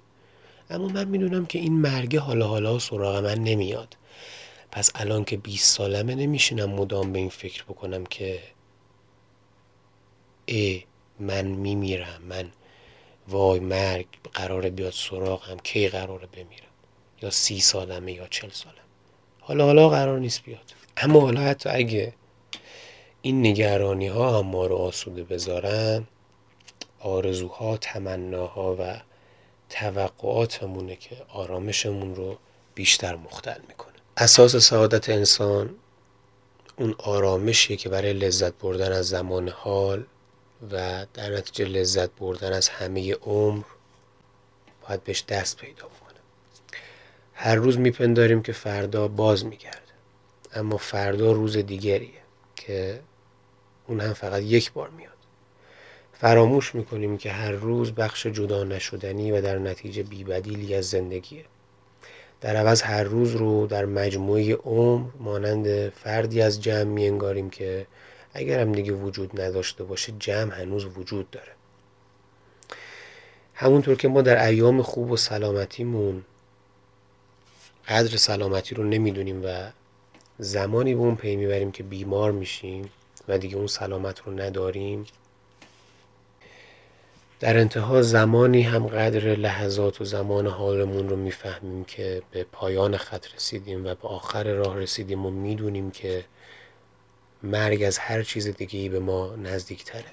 اما 0.69 0.87
من 0.87 1.07
می‌دونم 1.07 1.45
که 1.45 1.59
این 1.59 1.73
مرگ 1.73 2.17
حالا 2.17 2.47
حالا 2.47 2.79
سراغ 2.79 3.23
من 3.23 3.39
نمیاد. 3.39 3.97
پس 4.71 4.91
الان 4.95 5.23
که 5.23 5.37
20 5.37 5.77
سالمه 5.77 6.15
نمیشینم 6.15 6.69
مدام 6.69 7.13
به 7.13 7.19
این 7.19 7.29
فکر 7.29 7.63
بکنم 7.63 8.05
که 8.05 8.39
ای 10.45 10.83
من 11.19 11.45
میمیرم 11.45 12.21
من 12.21 12.51
وای 13.27 13.59
مرگ 13.59 14.07
قراره 14.33 14.69
بیاد 14.69 14.93
سراغم 14.93 15.57
کی 15.57 15.87
قراره 15.87 16.27
بمیرم؟ 16.27 16.71
یا 17.21 17.29
سی 17.29 17.59
سالمه 17.59 18.11
یا 18.11 18.27
چل 18.27 18.49
سالم 18.49 18.75
حالا 19.39 19.65
حالا 19.65 19.89
قرار 19.89 20.19
نیست 20.19 20.43
بیاد. 20.43 20.73
اما 20.97 21.19
حالا 21.19 21.41
حتی 21.41 21.69
اگه 21.69 22.13
این 23.21 23.47
نگرانی 23.47 24.07
ها 24.07 24.39
هم 24.39 24.45
ما 24.45 24.65
رو 24.65 24.75
آسوده 24.75 25.23
بذارن 25.23 26.07
آرزوها 26.99 27.77
تمناها 27.77 28.75
و 28.79 29.01
توقعاتمونه 29.69 30.95
که 30.95 31.17
آرامشمون 31.29 32.15
رو 32.15 32.37
بیشتر 32.75 33.15
مختل 33.15 33.61
می‌کنه 33.67 33.90
اساس 34.21 34.55
سعادت 34.55 35.09
انسان 35.09 35.75
اون 36.75 36.95
آرامشیه 36.97 37.77
که 37.77 37.89
برای 37.89 38.13
لذت 38.13 38.53
بردن 38.53 38.91
از 38.91 39.07
زمان 39.07 39.49
حال 39.49 40.03
و 40.71 41.05
در 41.13 41.29
نتیجه 41.29 41.65
لذت 41.65 42.09
بردن 42.09 42.53
از 42.53 42.69
همه 42.69 43.13
عمر 43.13 43.63
باید 44.87 45.03
بهش 45.03 45.23
دست 45.27 45.57
پیدا 45.57 45.83
کنه 45.83 46.19
هر 47.33 47.55
روز 47.55 47.77
میپنداریم 47.77 48.41
که 48.41 48.51
فردا 48.51 49.07
باز 49.07 49.45
میگرده. 49.45 49.93
اما 50.53 50.77
فردا 50.77 51.31
روز 51.31 51.57
دیگریه 51.57 52.21
که 52.55 52.99
اون 53.87 53.99
هم 53.99 54.13
فقط 54.13 54.41
یک 54.41 54.71
بار 54.71 54.89
میاد. 54.89 55.11
فراموش 56.13 56.75
می‌کنیم 56.75 57.17
که 57.17 57.31
هر 57.31 57.51
روز 57.51 57.91
بخش 57.91 58.27
جدا 58.27 58.63
نشدنی 58.63 59.31
و 59.31 59.41
در 59.41 59.59
نتیجه 59.59 60.03
بیبدیلی 60.03 60.75
از 60.75 60.89
زندگیه. 60.89 61.45
در 62.41 62.55
عوض 62.55 62.81
هر 62.81 63.03
روز 63.03 63.35
رو 63.35 63.67
در 63.67 63.85
مجموعه 63.85 64.55
عمر 64.55 65.09
مانند 65.19 65.89
فردی 65.89 66.41
از 66.41 66.61
جمع 66.61 66.83
میانگاریم 66.83 67.49
که 67.49 67.87
اگر 68.33 68.59
هم 68.59 68.71
دیگه 68.71 68.91
وجود 68.91 69.41
نداشته 69.41 69.83
باشه 69.83 70.13
جمع 70.19 70.61
هنوز 70.61 70.85
وجود 70.85 71.29
داره. 71.29 71.51
همونطور 73.53 73.95
که 73.95 74.07
ما 74.07 74.21
در 74.21 74.45
ایام 74.45 74.81
خوب 74.81 75.11
و 75.11 75.17
سلامتیمون 75.17 76.23
قدر 77.87 78.17
سلامتی 78.17 78.75
رو 78.75 78.83
نمی‌دونیم 78.83 79.45
و 79.45 79.71
زمانی 80.39 80.95
به 80.95 80.99
اون 80.99 81.15
پی 81.15 81.35
می‌بریم 81.35 81.71
که 81.71 81.83
بیمار 81.83 82.31
میشیم 82.31 82.89
و 83.27 83.37
دیگه 83.37 83.55
اون 83.55 83.67
سلامت 83.67 84.19
رو 84.19 84.39
نداریم 84.39 85.05
در 87.41 87.57
انتها 87.57 88.01
زمانی 88.01 88.61
هم 88.61 88.87
قدر 88.87 89.35
لحظات 89.35 90.01
و 90.01 90.05
زمان 90.05 90.47
حالمون 90.47 91.09
رو 91.09 91.15
می‌فهمیم 91.15 91.83
که 91.83 92.21
به 92.31 92.43
پایان 92.43 92.97
خط 92.97 93.35
رسیدیم 93.35 93.85
و 93.85 93.95
به 93.95 94.07
آخر 94.07 94.53
راه 94.53 94.77
رسیدیم 94.77 95.25
و 95.25 95.29
می‌دونیم 95.29 95.91
که 95.91 96.25
مرگ 97.43 97.83
از 97.83 97.97
هر 97.97 98.23
چیز 98.23 98.47
دیگه 98.47 98.89
به 98.89 98.99
ما 98.99 99.35
نزدیک 99.35 99.83
تره 99.83 100.05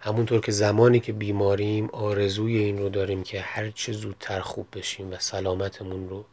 همونطور 0.00 0.40
که 0.40 0.52
زمانی 0.52 1.00
که 1.00 1.12
بیماریم 1.12 1.88
آرزوی 1.92 2.58
این 2.58 2.78
رو 2.78 2.88
داریم 2.88 3.22
که 3.22 3.40
هر 3.40 3.70
چه 3.70 3.92
زودتر 3.92 4.40
خوب 4.40 4.66
بشیم 4.72 5.12
و 5.12 5.16
سلامتمون 5.18 6.08
رو 6.08 6.24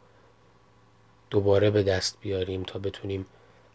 دوباره 1.30 1.70
به 1.72 1.84
دست 1.84 2.18
بیاریم 2.22 2.64
تا 2.64 2.80
بتونیم 2.80 3.26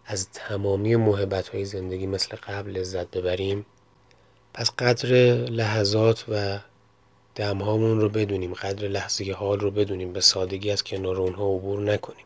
از 0.07 0.31
تمامی 0.31 0.97
محبت 0.97 1.49
های 1.49 1.65
زندگی 1.65 2.07
مثل 2.07 2.37
قبل 2.37 2.71
لذت 2.71 3.11
ببریم 3.11 3.67
پس 4.57 4.71
قدر 4.79 5.09
لحظات 5.51 6.25
و 6.29 6.59
دمهامون 7.35 8.01
رو 8.01 8.09
بدونیم 8.09 8.55
قدر 8.55 8.89
لحظه 8.89 9.33
حال 9.33 9.61
رو 9.61 9.71
بدونیم 9.71 10.13
به 10.13 10.21
سادگی 10.21 10.71
از 10.71 10.85
کنار 10.85 11.17
اونها 11.17 11.55
عبور 11.55 11.81
نکنیم. 11.81 12.25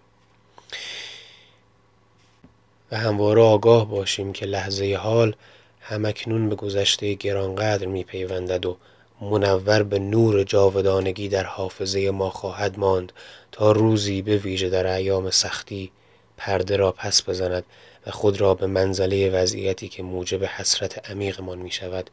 و 2.92 2.96
همواره 2.96 3.42
آگاه 3.42 3.90
باشیم 3.90 4.32
که 4.32 4.46
لحظه 4.46 4.94
حال 4.94 5.36
همکنون 5.80 6.48
به 6.48 6.54
گذشته 6.54 7.14
گرانقدر 7.14 7.86
میپیوندد 7.86 8.66
و 8.66 8.76
منور 9.20 9.82
به 9.82 9.98
نور 9.98 10.44
جاودانگی 10.44 11.28
در 11.28 11.44
حافظه 11.44 12.10
ما 12.10 12.30
خواهد 12.30 12.78
ماند 12.78 13.12
تا 13.52 13.72
روزی 13.72 14.22
به 14.22 14.36
ویژه 14.36 14.68
در 14.68 14.86
ایام 14.86 15.30
سختی 15.30 15.90
پرده 16.36 16.76
را 16.76 16.92
پس 16.92 17.22
بزند 17.22 17.64
و 18.06 18.10
خود 18.10 18.40
را 18.40 18.54
به 18.54 18.66
منزله 18.66 19.30
وضعیتی 19.30 19.88
که 19.88 20.02
موجب 20.02 20.44
حسرت 20.44 21.10
عمیقمان 21.10 21.58
می 21.58 21.70
شود 21.70 22.10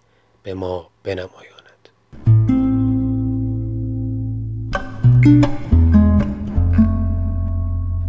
به 0.48 0.54
ما 0.54 0.90
بنمایاند. 1.04 1.90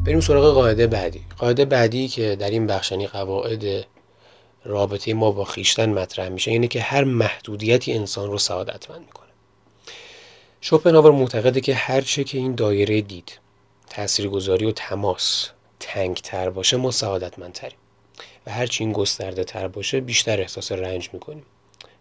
بریم 0.07 0.21
سراغ 0.21 0.55
قاعده 0.55 0.87
بعدی. 0.87 1.21
قاعده 1.39 1.65
بعدی 1.65 2.09
که 2.09 2.37
در 2.37 2.51
این 2.51 2.67
بخشنی 2.67 3.07
قواعد 3.07 3.87
رابطه 4.65 5.15
ما 5.15 5.31
با 5.31 5.45
خیشتن 5.45 5.93
مطرح 5.93 6.29
میشه 6.29 6.51
اینه 6.51 6.69
که 6.69 6.81
هر 6.81 7.05
محدودیتی 7.05 7.93
انسان 7.93 8.31
رو 8.31 8.39
سعادتمند 8.39 9.01
می‌کنه. 9.01 9.29
شوپنهاور 10.61 11.11
معتقده 11.11 11.61
که 11.61 11.75
هر 11.75 12.01
چه 12.01 12.25
که 12.25 12.39
این 12.39 12.55
دایره 12.55 13.01
دید 13.01 13.39
تاثیرگذاری 13.91 14.67
و 14.67 14.73
تماس 14.73 15.51
تنگتر 15.81 16.51
باشه 16.51 16.77
ما 16.77 16.91
سعادتمندتریم. 16.91 17.79
و 18.47 18.51
هرچی 18.51 18.85
این 18.85 18.93
گسترده 18.93 19.45
تر 19.45 19.69
باشه 19.69 20.01
بیشتر 20.01 20.41
احساس 20.41 20.73
رنج 20.73 21.11
می‌کنیم. 21.13 21.45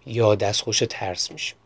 یا 0.08 0.36
دستخوش 0.36 0.84
ترس 0.90 1.32
میشیم. 1.32 1.58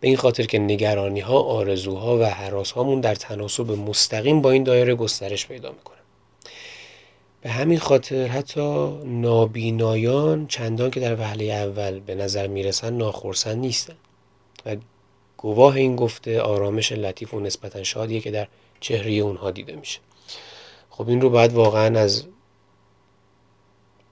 به 0.00 0.08
این 0.08 0.16
خاطر 0.16 0.42
که 0.42 0.58
نگرانی 0.58 1.20
ها 1.20 1.40
آرزوها 1.40 2.18
و 2.18 2.24
حراس 2.24 2.70
هامون 2.70 3.00
در 3.00 3.14
تناسب 3.14 3.70
مستقیم 3.70 4.42
با 4.42 4.50
این 4.50 4.64
دایره 4.64 4.94
گسترش 4.94 5.46
پیدا 5.46 5.72
می‌کنه. 5.72 5.98
به 7.40 7.50
همین 7.50 7.78
خاطر 7.78 8.26
حتی 8.26 8.88
نابینایان 9.04 10.46
چندان 10.46 10.90
که 10.90 11.00
در 11.00 11.20
وهله 11.20 11.44
اول 11.44 12.00
به 12.00 12.14
نظر 12.14 12.46
می‌رسن 12.46 12.94
ناخرسند 12.94 13.58
نیستن. 13.58 13.96
و 14.66 14.76
گواه 15.36 15.74
این 15.74 15.96
گفته 15.96 16.40
آرامش 16.40 16.92
لطیف 16.92 17.34
و 17.34 17.40
نسبتا 17.40 17.82
شادیه 17.82 18.20
که 18.20 18.30
در 18.30 18.48
چهره 18.80 19.12
اونها 19.12 19.50
دیده 19.50 19.76
میشه. 19.76 20.00
خب 20.90 21.08
این 21.08 21.20
رو 21.20 21.30
باید 21.30 21.52
واقعا 21.52 22.00
از 22.00 22.24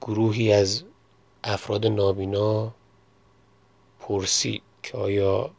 گروهی 0.01 0.53
از 0.53 0.83
افراد 1.45 1.87
نابینا 1.87 2.75
پرسید 4.09 4.63
که 4.83 4.97
آیا 4.97 5.51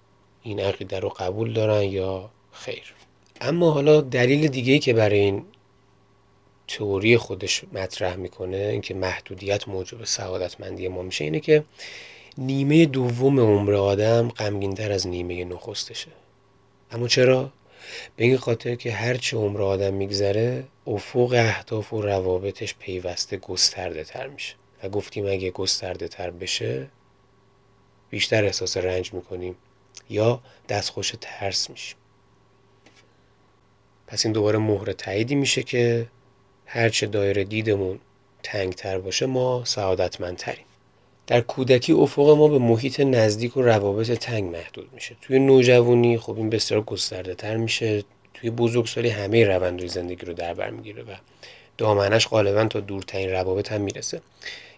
این 0.44 0.60
عقیده 0.60 1.00
رو 1.00 1.10
قبول 1.10 1.54
دارن 1.54 1.84
یا 1.84 2.30
خیر. 2.52 2.94
اما 3.42 3.72
حالا 3.72 4.02
دلیل 4.02 4.48
دیگه 4.48 4.80
که 4.80 4.94
برای 4.94 5.20
این 5.20 5.46
تئوری 6.68 7.18
خودش 7.18 7.64
مطرح 7.74 8.16
می‌کنه 8.16 8.58
اینکه 8.58 8.94
محدودیت 8.94 9.68
موجب 9.68 10.04
سعادتمندی 10.04 10.88
ما 10.88 11.02
میشه 11.02 11.24
اینه 11.24 11.40
که 11.40 11.64
نیمه 12.38 12.86
دوم 12.86 13.40
عمر 13.40 13.74
آدم 13.74 14.30
غمگینتر 14.30 14.92
از 14.92 15.08
نیمه 15.08 15.44
نخستشه. 15.44 16.12
اما 16.92 17.08
چرا؟ 17.08 17.52
به 18.16 18.26
این 18.26 18.38
خاطر 18.38 18.76
که 18.76 18.92
هرچه 18.92 19.38
عمر 19.38 19.62
آدم 19.62 19.94
میگذره 19.94 20.64
افق 20.88 21.34
اهداف 21.34 21.94
و 21.94 22.02
روابطش 22.02 22.76
پیوسته 22.76 23.38
گسترده 23.38 24.04
تر 24.04 24.28
میشه. 24.28 24.56
و 24.84 24.90
گفتیم 24.90 25.26
اگه 25.26 25.52
گسترده 25.52 26.08
تر 26.08 26.32
بشه 26.32 26.88
بیشتر 28.10 28.46
احساس 28.46 28.78
رنج 28.78 29.14
می‌کنیم 29.14 29.56
یا 30.10 30.42
دستخوش 30.70 31.14
ترس 31.22 31.70
میشیم. 31.70 31.98
پس 34.08 34.26
این 34.26 34.34
دوباره 34.34 34.58
مهر 34.58 34.92
تاییدی 34.92 35.36
میشه 35.36 35.64
که 35.64 36.08
هرچه 36.66 37.08
دایره 37.08 37.44
دیدمون 37.44 38.00
تنگتر 38.44 39.00
باشه 39.00 39.26
ما 39.26 39.66
سعادتمندتریم. 39.66 40.66
در 41.28 41.42
کودکی 41.42 41.94
افق 41.94 42.30
ما 42.30 42.48
به 42.48 42.58
محیط 42.58 43.00
نزدیک 43.00 43.58
و 43.58 43.62
روابط 43.62 44.12
تنگ 44.12 44.44
محدود 44.44 44.90
میشه. 44.94 45.16
توی 45.22 45.40
نوجوانی 45.40 46.18
خب 46.18 46.38
این 46.38 46.50
بسیار 46.50 46.82
گسترده 46.82 47.36
تر 47.36 47.58
میشه. 47.58 48.04
توی 48.34 48.50
بزرگسالی 48.50 49.10
همه 49.10 49.46
روندهای 49.46 49.88
زندگی 49.88 50.26
رو 50.26 50.34
در 50.34 50.54
بر 50.54 50.70
می‌گیره 50.70 51.04
و 51.04 51.16
دامنش 51.78 52.28
غالبا 52.28 52.66
تا 52.66 52.80
دورترین 52.80 53.30
روابط 53.30 53.72
هم 53.72 53.82
می‌رسه. 53.82 54.22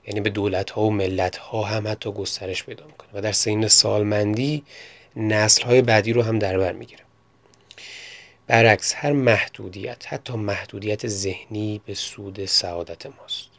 یعنی 0.07 0.21
به 0.21 0.29
دولت 0.29 0.69
ها 0.69 0.81
و 0.81 0.91
ملت 0.91 1.37
ها 1.37 1.63
هم 1.63 1.87
حتی 1.87 2.11
گسترش 2.11 2.63
پیدا 2.63 2.85
می‌کنه 2.85 3.09
و 3.13 3.21
در 3.21 3.31
سین 3.31 3.67
سالمندی 3.67 4.63
نسل 5.15 5.63
های 5.63 5.81
بعدی 5.81 6.13
رو 6.13 6.21
هم 6.21 6.39
در 6.39 6.57
بر 6.57 6.71
می‌گیره. 6.71 7.03
برعکس 8.47 8.93
هر 8.97 9.11
محدودیت 9.11 10.13
حتی 10.13 10.33
محدودیت 10.33 11.07
ذهنی 11.07 11.81
به 11.85 11.93
سود 11.93 12.45
سعادت 12.45 13.05
ماست. 13.05 13.49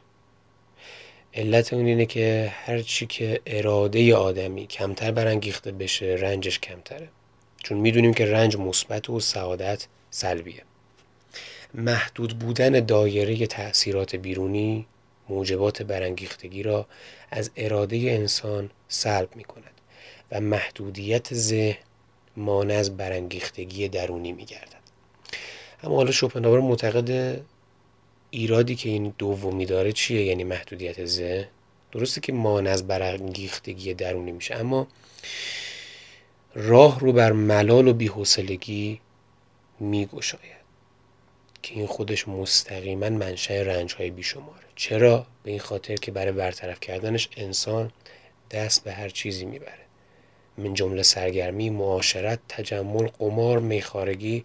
علت 1.35 1.73
اون 1.73 1.87
اینه 1.87 2.07
که 2.07 2.53
هر 2.65 2.83
چی 2.83 3.07
که 3.07 3.41
اراده 3.47 4.17
آدمی 4.17 4.67
کمتر 4.67 5.11
برانگیخته 5.11 5.73
بشه 5.73 6.07
رنجش 6.07 6.59
کمتره. 6.59 7.09
چون 7.63 7.79
می‌دونیم 7.79 8.15
که 8.15 8.27
رنج 8.27 8.57
مثبت 8.57 9.11
و 9.11 9.21
سعادت 9.21 9.87
سلبیه. 10.11 10.63
محدود 11.75 12.39
بودن 12.39 12.71
دایره 12.71 13.47
تأثیرات 13.47 14.17
بیرونی 14.17 14.87
موجبات 15.31 15.83
برانگیختگی 15.83 16.63
را 16.63 16.87
از 17.31 17.51
اراده 17.57 17.97
انسان 17.97 18.71
سلب 18.89 19.37
می 19.37 19.45
کند 19.45 19.81
و 20.33 20.41
محدودیت 20.41 21.35
ذهن 21.35 21.79
مانع 22.37 22.75
از 22.75 22.97
برانگیختگی 22.97 23.89
درونی 23.89 24.33
می 24.33 24.45
گردد 24.45 24.81
اما 25.83 25.97
حالا 25.97 26.11
شوپنهاور 26.11 26.61
معتقد 26.61 27.41
ایرادی 28.31 28.77
که 28.77 28.89
این 28.89 29.15
دومی 29.19 29.67
داره 29.67 29.93
چیه؟ 29.93 30.25
یعنی 30.25 30.45
محدودیت 30.45 31.05
ذهن. 31.05 31.49
درسته 31.93 32.21
که 32.21 32.33
مانع 32.33 32.71
از 32.71 32.87
برانگیختگی 32.87 33.95
درونی 33.95 34.33
میشه 34.33 34.55
اما 34.55 34.87
راه 36.55 37.01
رو 37.01 37.13
بر 37.13 37.33
ملال 37.33 37.89
و 37.89 37.93
بیحوصلگی 37.93 39.01
میگشاید 39.81 40.61
که 41.63 41.75
این 41.75 41.87
خودش 41.87 42.29
مستقیما 42.29 43.11
منشأ 43.11 43.63
رنج 43.63 43.95
های 43.95 44.11
بیشماره. 44.11 44.70
چرا 44.81 45.27
به 45.43 45.51
این 45.51 45.61
خاطر 45.61 45.95
که 45.95 46.13
برای 46.13 46.33
برطرف 46.33 46.81
کردنش 46.81 47.29
انسان 47.37 47.93
دست 48.51 48.85
به 48.85 48.93
هر 48.93 49.09
چیزی 49.09 49.45
می‌بره؟ 49.45 49.85
من 50.59 50.75
جمله 50.75 51.03
سرگرمی 51.03 51.71
معاشرت 51.71 52.39
تجمل 52.49 53.07
قمار 53.07 53.59
میخارگی 53.59 54.45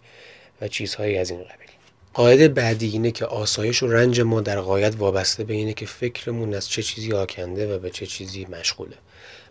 و 0.60 0.68
چیزهایی 0.68 1.18
از 1.18 1.30
این 1.30 1.40
قبیل. 1.40 1.68
قاعده 2.14 2.48
بعدی 2.48 2.88
اینه 2.88 3.10
که 3.10 3.26
آسایش 3.26 3.82
و 3.82 3.86
رنج 3.86 4.20
ما 4.20 4.40
در 4.40 4.60
قایت 4.60 4.94
وابسته 4.98 5.44
به 5.44 5.54
اینه 5.54 5.74
که 5.74 5.86
فکرمون 5.86 6.54
از 6.54 6.68
چه 6.68 6.82
چیزی 6.82 7.12
آکنده 7.12 7.74
و 7.74 7.78
به 7.78 7.90
چه 7.90 8.06
چیزی 8.06 8.44
مشغوله. 8.44 8.96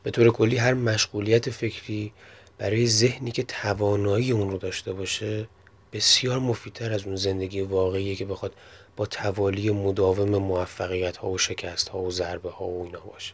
به 0.03 0.11
طور 0.11 0.31
کلی 0.31 0.57
هر 0.57 0.73
مشغولیت 0.73 1.49
فکری 1.49 2.13
برای 2.57 2.87
ذهنی 2.87 3.31
که 3.31 3.43
توانایی 3.43 4.31
اون 4.31 4.51
رو 4.51 4.57
داشته 4.57 4.93
باشه 4.93 5.47
بسیار 5.95 6.39
مفیدتر 6.39 6.93
از 6.93 7.05
اون 7.05 7.15
زندگی 7.15 7.61
واقعیه 7.61 8.15
که 8.15 8.25
بخواد 8.25 8.53
با 8.95 9.05
توالی 9.05 9.71
مداوم 9.71 10.29
موفقیت 10.29 11.17
ها 11.17 11.29
و 11.29 11.37
شکست 11.37 11.89
ها 11.89 11.99
و 11.99 12.11
ضربه 12.11 12.51
ها 12.51 12.65
و 12.65 12.85
اینا 12.85 12.99
باشه. 12.99 13.33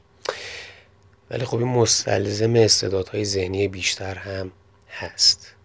ولی 1.29 1.45
خب 1.45 1.57
این 1.57 1.67
مستلزم 1.67 2.55
استعدادهای 2.55 3.25
ذهنی 3.25 3.67
بیشتر 3.67 4.15
هم 4.15 4.51
هست. 4.89 5.55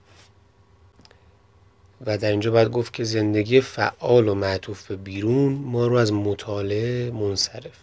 و 2.06 2.18
در 2.18 2.30
اینجا 2.30 2.50
باید 2.50 2.70
گفت 2.70 2.92
که 2.92 3.04
زندگی 3.04 3.60
فعال 3.60 4.28
و 4.28 4.34
معطوف 4.34 4.86
به 4.86 4.96
بیرون 4.96 5.52
ما 5.52 5.86
رو 5.86 5.96
از 5.96 6.12
مطالعه 6.12 7.10
منصرف 7.10 7.78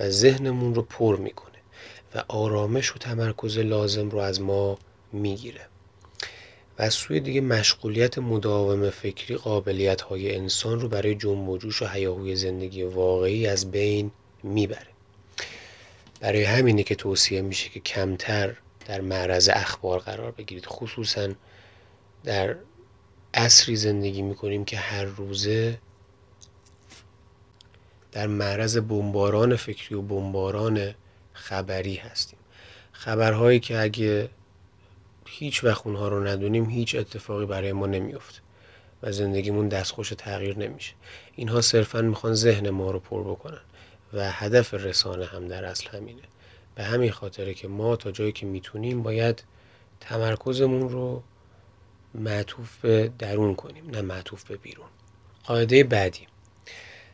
و 0.00 0.10
ذهنمون 0.10 0.74
رو 0.74 0.82
پر 0.82 1.16
می‌کنه 1.16 1.58
و 2.14 2.24
آرامش 2.28 2.92
و 2.92 2.98
تمرکز 2.98 3.58
لازم 3.58 4.08
رو 4.08 4.18
از 4.18 4.40
ما 4.40 4.78
می‌گیره. 5.12 5.71
و 6.78 6.82
از 6.82 6.94
سوی 6.94 7.20
دیگه 7.20 7.40
مشغولیت 7.40 8.18
مداوم 8.18 8.90
فکری 8.90 9.36
قابلیت 9.36 10.00
های 10.00 10.36
انسان 10.36 10.80
رو 10.80 10.88
برای 10.88 11.14
جنب 11.14 11.48
و 11.48 11.58
جوش 11.58 11.82
و 11.82 11.86
حیاهوی 11.86 12.36
زندگی 12.36 12.82
واقعی 12.82 13.46
از 13.46 13.70
بین 13.70 14.10
می‌بره. 14.42 14.86
برای 16.20 16.44
همینه 16.44 16.82
که 16.82 16.94
توصیه 16.94 17.42
میشه 17.42 17.68
که 17.68 17.80
کمتر 17.80 18.56
در 18.86 19.00
معرض 19.00 19.50
اخبار 19.52 19.98
قرار 19.98 20.30
بگیرید. 20.30 20.66
خصوصا 20.66 21.28
در 22.24 22.56
عصری 23.34 23.76
زندگی 23.76 24.22
می‌کنیم 24.22 24.64
که 24.64 24.76
هر 24.76 25.04
روزه 25.04 25.78
در 28.12 28.26
معرض 28.26 28.76
بمباران 28.76 29.56
فکری 29.56 29.94
و 29.94 30.02
بمباران 30.02 30.94
خبری 31.32 31.94
هستیم. 31.94 32.38
خبرهایی 32.92 33.60
که 33.60 33.80
اگه 33.80 34.28
هیچ 35.34 35.64
وقت 35.64 35.86
اونها 35.86 36.08
رو 36.08 36.26
ندونیم 36.26 36.70
هیچ 36.70 36.94
اتفاقی 36.94 37.46
برای 37.46 37.72
ما 37.72 37.86
نمیافته 37.86 38.40
و 39.02 39.12
زندگیمون 39.12 39.68
دستخوش 39.68 40.08
تغییر 40.18 40.58
نمیشه. 40.58 40.92
اینها 41.36 41.60
صرفا 41.60 42.02
می‌خوان 42.02 42.34
ذهن 42.34 42.70
ما 42.70 42.90
رو 42.90 42.98
پر 42.98 43.22
بکنن 43.22 43.60
و 44.12 44.30
هدف 44.30 44.74
رسانه 44.74 45.24
هم 45.26 45.48
در 45.48 45.64
اصل 45.64 45.88
همینه. 45.90 46.22
به 46.74 46.84
همین 46.84 47.10
خاطره 47.10 47.54
که 47.54 47.68
ما 47.68 47.96
تا 47.96 48.10
جایی 48.10 48.32
که 48.32 48.46
می‌تونیم 48.46 49.02
باید 49.02 49.44
تمرکزمون 50.00 50.88
رو 50.88 51.22
معطوف 52.14 52.78
به 52.80 53.12
درون 53.18 53.54
کنیم 53.54 53.90
نه 53.90 54.00
معطوف 54.00 54.44
به 54.44 54.56
بیرون. 54.56 54.86
قاعده 55.44 55.84
بعدی. 55.84 56.26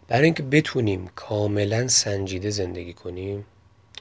برای 0.08 0.24
اینکه 0.24 0.42
بتونیم 0.42 1.06
کاملا 1.16 1.88
سنجیده 1.88 2.50
زندگی 2.50 2.92
کنیم 2.92 3.44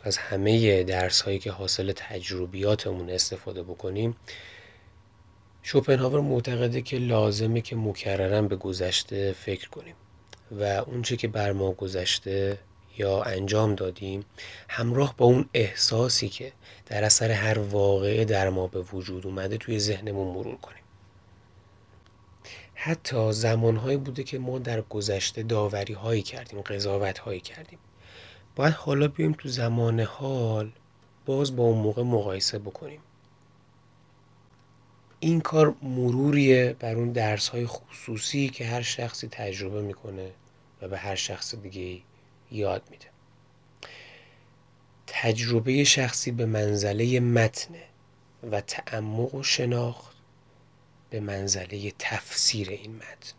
از 0.04 0.18
همه 0.18 0.84
درس 0.84 1.22
هایی 1.22 1.40
که 1.40 1.52
حاصل 1.52 1.92
تجربیاتمون 1.96 3.10
استفاده 3.10 3.64
بکنیم 3.64 4.16
شوپنهاور 5.64 6.22
معتقده 6.22 6.82
که 6.82 6.98
لازمه 6.98 7.62
که 7.62 7.76
مکررا 7.76 8.42
به 8.42 8.56
گذشته 8.56 9.34
فکر 9.34 9.70
کنیم 9.70 9.96
و 10.52 10.64
اونچه 10.64 11.18
که 11.18 11.28
بر 11.28 11.52
ما 11.52 11.72
گذشته 11.72 12.58
یا 12.98 13.24
انجام 13.24 13.76
دادیم 13.76 14.26
همراه 14.70 15.16
با 15.18 15.26
اون 15.26 15.50
احساسی 15.54 16.30
که 16.30 16.52
در 16.86 17.04
اثر 17.04 17.32
هر 17.32 17.60
واقعه 17.60 18.26
در 18.26 18.50
ما 18.50 18.68
به 18.68 18.82
وجود 18.82 19.26
اومده 19.26 19.58
توی 19.58 19.80
ذهنمون 19.80 20.28
مرور 20.28 20.58
کنیم. 20.58 20.84
حتی 22.74 23.34
زمانهایی 23.34 23.98
بوده 23.98 24.24
که 24.24 24.40
ما 24.40 24.60
در 24.60 24.82
گذشته 24.82 25.44
داوری 25.44 25.94
هایی 25.94 26.22
کردیم 26.22 26.62
قضاوت 26.62 27.20
هایی 27.20 27.40
کردیم. 27.40 27.80
باید 28.58 28.74
حالا 28.74 29.08
بیایم 29.08 29.34
تو 29.34 29.50
زمان 29.50 30.00
حال 30.00 30.72
باز 31.26 31.56
با 31.56 31.64
اون 31.64 31.78
موقع 31.78 32.04
مقایسه 32.04 32.60
بکنیم. 32.60 33.00
این 35.20 35.42
کار 35.42 35.76
مروریه 35.82 36.76
بر 36.80 36.96
اون 36.96 37.12
درس 37.12 37.48
های 37.48 37.66
خصوصی 37.66 38.50
که 38.50 38.66
هر 38.66 38.82
شخصی 38.82 39.28
تجربه 39.28 39.82
می‌کنه 39.82 40.32
و 40.82 40.88
به 40.88 40.98
هر 40.98 41.16
شخص 41.16 41.56
دیگه 41.56 42.02
یاد 42.52 42.84
میده. 42.92 43.06
تجربه 45.08 45.84
شخصی 45.84 46.32
به 46.32 46.46
منزله 46.46 47.20
متنه 47.20 47.84
و 48.52 48.62
تعمق 48.62 49.36
و 49.36 49.44
شناخت 49.44 50.16
به 51.10 51.20
منزله 51.20 51.92
تفسیر 52.00 52.70
این 52.70 52.96
متن. 52.96 53.37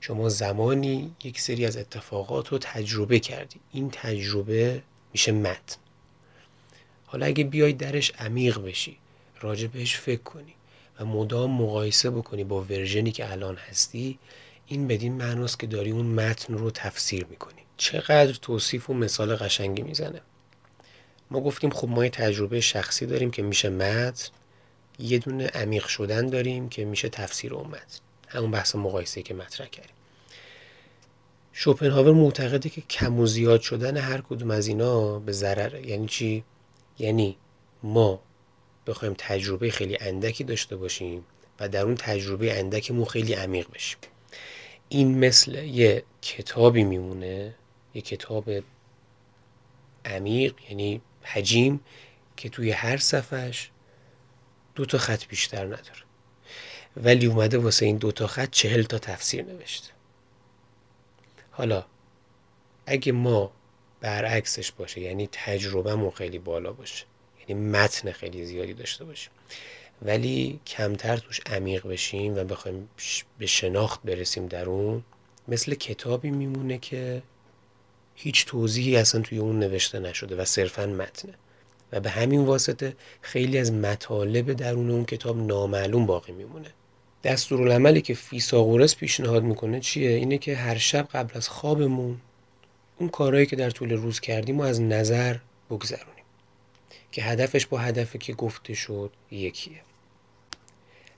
شما 0.00 0.28
زمانی 0.28 1.14
یک 1.24 1.40
سری 1.40 1.66
از 1.66 1.76
اتفاقات 1.76 2.48
رو 2.48 2.58
تجربه 2.58 3.18
کردی. 3.18 3.60
این 3.72 3.90
تجربه 3.90 4.82
میشه 5.12 5.32
متن. 5.32 5.76
حالا 7.06 7.26
اگه 7.26 7.44
بیای 7.44 7.72
درش 7.72 8.12
عمیق 8.18 8.58
بشی 8.58 8.96
راجع 9.40 9.66
بهش 9.66 9.96
فکر 9.96 10.22
کنی 10.22 10.54
و 11.00 11.04
مدام 11.04 11.50
مقایسه 11.50 12.10
بکنی 12.10 12.44
با 12.44 12.62
ورژنی 12.62 13.12
که 13.12 13.32
الان 13.32 13.56
هستی 13.56 14.18
این 14.66 14.88
بدین 14.88 15.12
معناست 15.12 15.58
که 15.60 15.66
داری 15.66 15.90
اون 15.90 16.06
متن 16.06 16.54
رو 16.54 16.70
تفسیر 16.70 17.26
می‌کنی. 17.26 17.60
چقدر 17.76 18.32
توصیف 18.32 18.90
و 18.90 18.94
مثال 18.94 19.36
قشنگی 19.36 19.82
می‌زنه. 19.82 20.20
ما 21.30 21.40
گفتیم 21.40 21.70
خب 21.70 21.88
ما 21.88 22.04
یه 22.04 22.10
تجربه 22.10 22.60
شخصی 22.60 23.06
داریم 23.06 23.30
که 23.30 23.42
میشه 23.42 23.68
متن 23.68 24.28
یه 24.98 25.18
دونه 25.18 25.46
عمیق 25.46 25.86
شدن 25.86 26.26
داریم 26.26 26.68
که 26.68 26.84
میشه 26.84 27.08
تفسیر 27.08 27.54
اون 27.54 27.66
متن. 27.66 27.98
همون 28.30 28.50
بحث 28.50 28.74
مقایسه 28.74 29.22
که 29.22 29.34
مطرح 29.34 29.66
کردیم. 29.66 29.94
شوپنهاور 31.52 32.12
معتقده 32.12 32.68
که 32.68 32.80
کم 32.80 33.20
و 33.20 33.26
زیاد 33.26 33.60
شدن 33.60 33.96
هر 33.96 34.20
کدوم 34.20 34.50
از 34.50 34.66
اینا 34.66 35.18
به 35.18 35.32
ضرره. 35.32 35.86
یعنی 35.86 36.06
چی؟ 36.06 36.44
یعنی 36.98 37.36
ما 37.82 38.20
بخوایم 38.86 39.14
تجربه 39.18 39.70
خیلی 39.70 39.96
اندکی 40.00 40.44
داشته 40.44 40.76
باشیم 40.76 41.24
و 41.60 41.68
در 41.68 41.82
اون 41.82 41.94
تجربه 41.94 42.58
اندکمون 42.58 43.04
خیلی 43.04 43.32
عمیق 43.34 43.70
بشیم. 43.70 43.98
این 44.88 45.18
مثل 45.18 45.54
یه 45.54 46.04
کتابی 46.22 46.84
میمونه 46.84 47.54
یه 47.94 48.02
کتاب 48.02 48.50
عمیق 50.04 50.54
یعنی 50.68 51.00
حجیم 51.22 51.80
که 52.36 52.48
توی 52.48 52.70
هر 52.70 52.96
صفحش 52.96 53.70
دو 54.74 54.84
تا 54.84 54.98
خط 54.98 55.26
بیشتر 55.26 55.64
نداره. 55.64 56.09
ولی 56.96 57.26
اومده 57.26 57.58
واسه 57.58 57.86
این 57.86 57.96
دوتا 57.96 58.26
خط 58.26 58.50
چهل 58.50 58.82
تا 58.82 58.98
تفسیر 58.98 59.44
نوشته. 59.44 59.90
حالا 61.50 61.84
اگه 62.86 63.12
ما 63.12 63.52
برعکسش 64.00 64.72
باشه 64.72 65.00
یعنی 65.00 65.28
تجربهمون 65.32 66.10
خیلی 66.10 66.38
بالا 66.38 66.72
باشه 66.72 67.04
یعنی 67.48 67.68
متن 67.68 68.12
خیلی 68.12 68.44
زیادی 68.44 68.74
داشته 68.74 69.04
باشیم 69.04 69.32
ولی 70.02 70.60
کمتر 70.66 71.16
توش 71.16 71.40
عمیق 71.46 71.86
بشیم 71.86 72.36
و 72.36 72.44
بخوایم 72.44 72.88
به 73.38 73.46
شناخت 73.46 74.02
برسیم 74.02 74.46
در 74.46 74.64
اون 74.64 75.04
مثل 75.48 75.74
کتابی 75.74 76.30
میمونه 76.30 76.78
که 76.78 77.22
هیچ 78.14 78.46
توضیحی 78.46 78.96
اصلا 78.96 79.20
توی 79.20 79.38
اون 79.38 79.58
نوشته 79.58 79.98
نشده 79.98 80.36
و 80.36 80.44
صرفا 80.44 80.86
متنه. 80.86 81.34
و 81.92 82.00
به 82.00 82.10
همین 82.10 82.44
واسطه 82.44 82.96
خیلی 83.22 83.58
از 83.58 83.72
مطالب 83.72 84.52
درون 84.52 84.90
اون 84.90 85.04
کتاب 85.04 85.36
نامعلوم 85.36 86.06
باقی 86.06 86.32
میمونه. 86.32 86.72
دستورالعملی 87.24 88.00
که 88.00 88.14
فیساغورس 88.14 88.96
پیشنهاد 88.96 89.42
می‌کنه 89.42 89.80
چیه؟ 89.80 90.10
اینه 90.10 90.38
که 90.38 90.56
هر 90.56 90.78
شب 90.78 91.08
قبل 91.12 91.36
از 91.36 91.48
خوابمون 91.48 92.20
اون 92.98 93.08
کارهایی 93.08 93.46
که 93.46 93.56
در 93.56 93.70
طول 93.70 93.92
روز 93.92 94.20
کردیم 94.20 94.58
و 94.58 94.62
از 94.62 94.80
نظر 94.80 95.36
بگذرونیم. 95.70 96.24
که 97.12 97.22
هدفش 97.22 97.66
با 97.66 97.78
هدفی 97.78 98.18
که 98.18 98.32
گفته 98.32 98.74
شد 98.74 99.10
یکیه. 99.30 99.80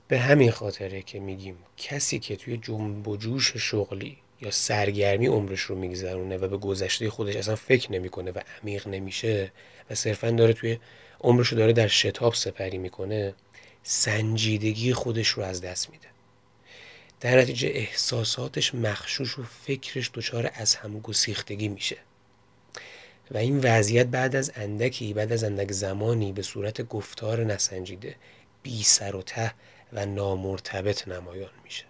به 0.07 0.19
همین 0.19 0.51
خاطره 0.51 1.01
که 1.01 1.19
میگیم 1.19 1.57
کسی 1.77 2.19
که 2.19 2.35
توی 2.35 2.57
جنب 2.57 3.07
و 3.07 3.17
جوش 3.17 3.57
شغلی 3.57 4.17
یا 4.41 4.51
سرگرمی 4.51 5.27
عمرش 5.27 5.61
رو 5.61 5.75
میگذرونه 5.75 6.37
و 6.37 6.47
به 6.47 6.57
گذشته 6.57 7.09
خودش 7.09 7.35
اصلا 7.35 7.55
فکر 7.55 7.91
نمی‌کنه 7.91 8.31
و 8.31 8.39
عمیق 8.61 8.87
نمیشه 8.87 9.51
و 9.89 9.95
صرفا 9.95 10.31
داره 10.31 10.53
توی 10.53 10.79
عمرش 11.21 11.47
رو 11.47 11.57
داره 11.57 11.73
در 11.73 11.87
شتاب 11.87 12.33
سپری 12.33 12.77
می‌کنه 12.77 13.33
سنجیدگی 13.83 14.93
خودش 14.93 15.27
رو 15.27 15.43
از 15.43 15.61
دست 15.61 15.89
میده. 15.89 16.07
در 17.21 17.37
نتیجه 17.37 17.67
احساساتش 17.67 18.75
مخشوش 18.75 19.39
و 19.39 19.43
فکرش 19.43 20.11
دچار 20.13 20.51
از 20.53 20.75
هم 20.75 20.99
گسیختگی 20.99 21.67
میشه. 21.67 21.97
و 23.31 23.37
این 23.37 23.59
وضعیت 23.63 24.07
بعد 24.07 24.35
از 24.35 24.51
اندکی 24.55 25.13
بعد 25.13 25.31
از 25.31 25.43
اندک 25.43 25.71
زمانی 25.71 26.33
به 26.33 26.41
صورت 26.41 26.81
گفتار 26.81 27.43
نسنجیده 27.43 28.15
بی 28.63 28.83
سر 28.83 29.15
و 29.15 29.21
ته 29.21 29.53
و 29.93 30.05
نامرتبط 30.05 31.07
نمایان 31.07 31.51
میشه. 31.63 31.85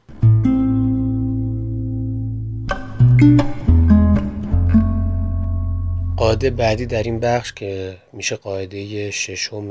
قاعده 6.17 6.49
بعدی 6.49 6.86
در 6.86 7.03
این 7.03 7.19
بخش 7.19 7.53
که 7.53 7.97
میشه 8.13 8.36
قاعده 8.36 9.12
ششم 9.12 9.69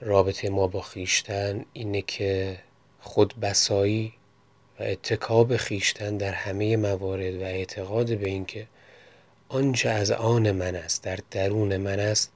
رابطه 0.00 0.50
ما 0.50 0.66
با 0.66 0.80
خیشتن 0.80 1.64
اینه 1.72 2.02
که 2.02 2.58
خود 3.00 3.34
بسایی 3.40 4.12
و 4.80 4.82
اتکاب 4.82 5.56
خیشتن 5.56 6.16
در 6.16 6.32
همه 6.32 6.76
موارد 6.76 7.34
و 7.34 7.42
اعتقاد 7.42 8.18
به 8.18 8.28
اینکه 8.28 8.66
آنچه 9.48 9.88
از 9.88 10.10
آن 10.10 10.50
من 10.50 10.76
است 10.76 11.02
در 11.02 11.18
درون 11.30 11.76
من 11.76 12.00
است 12.00 12.32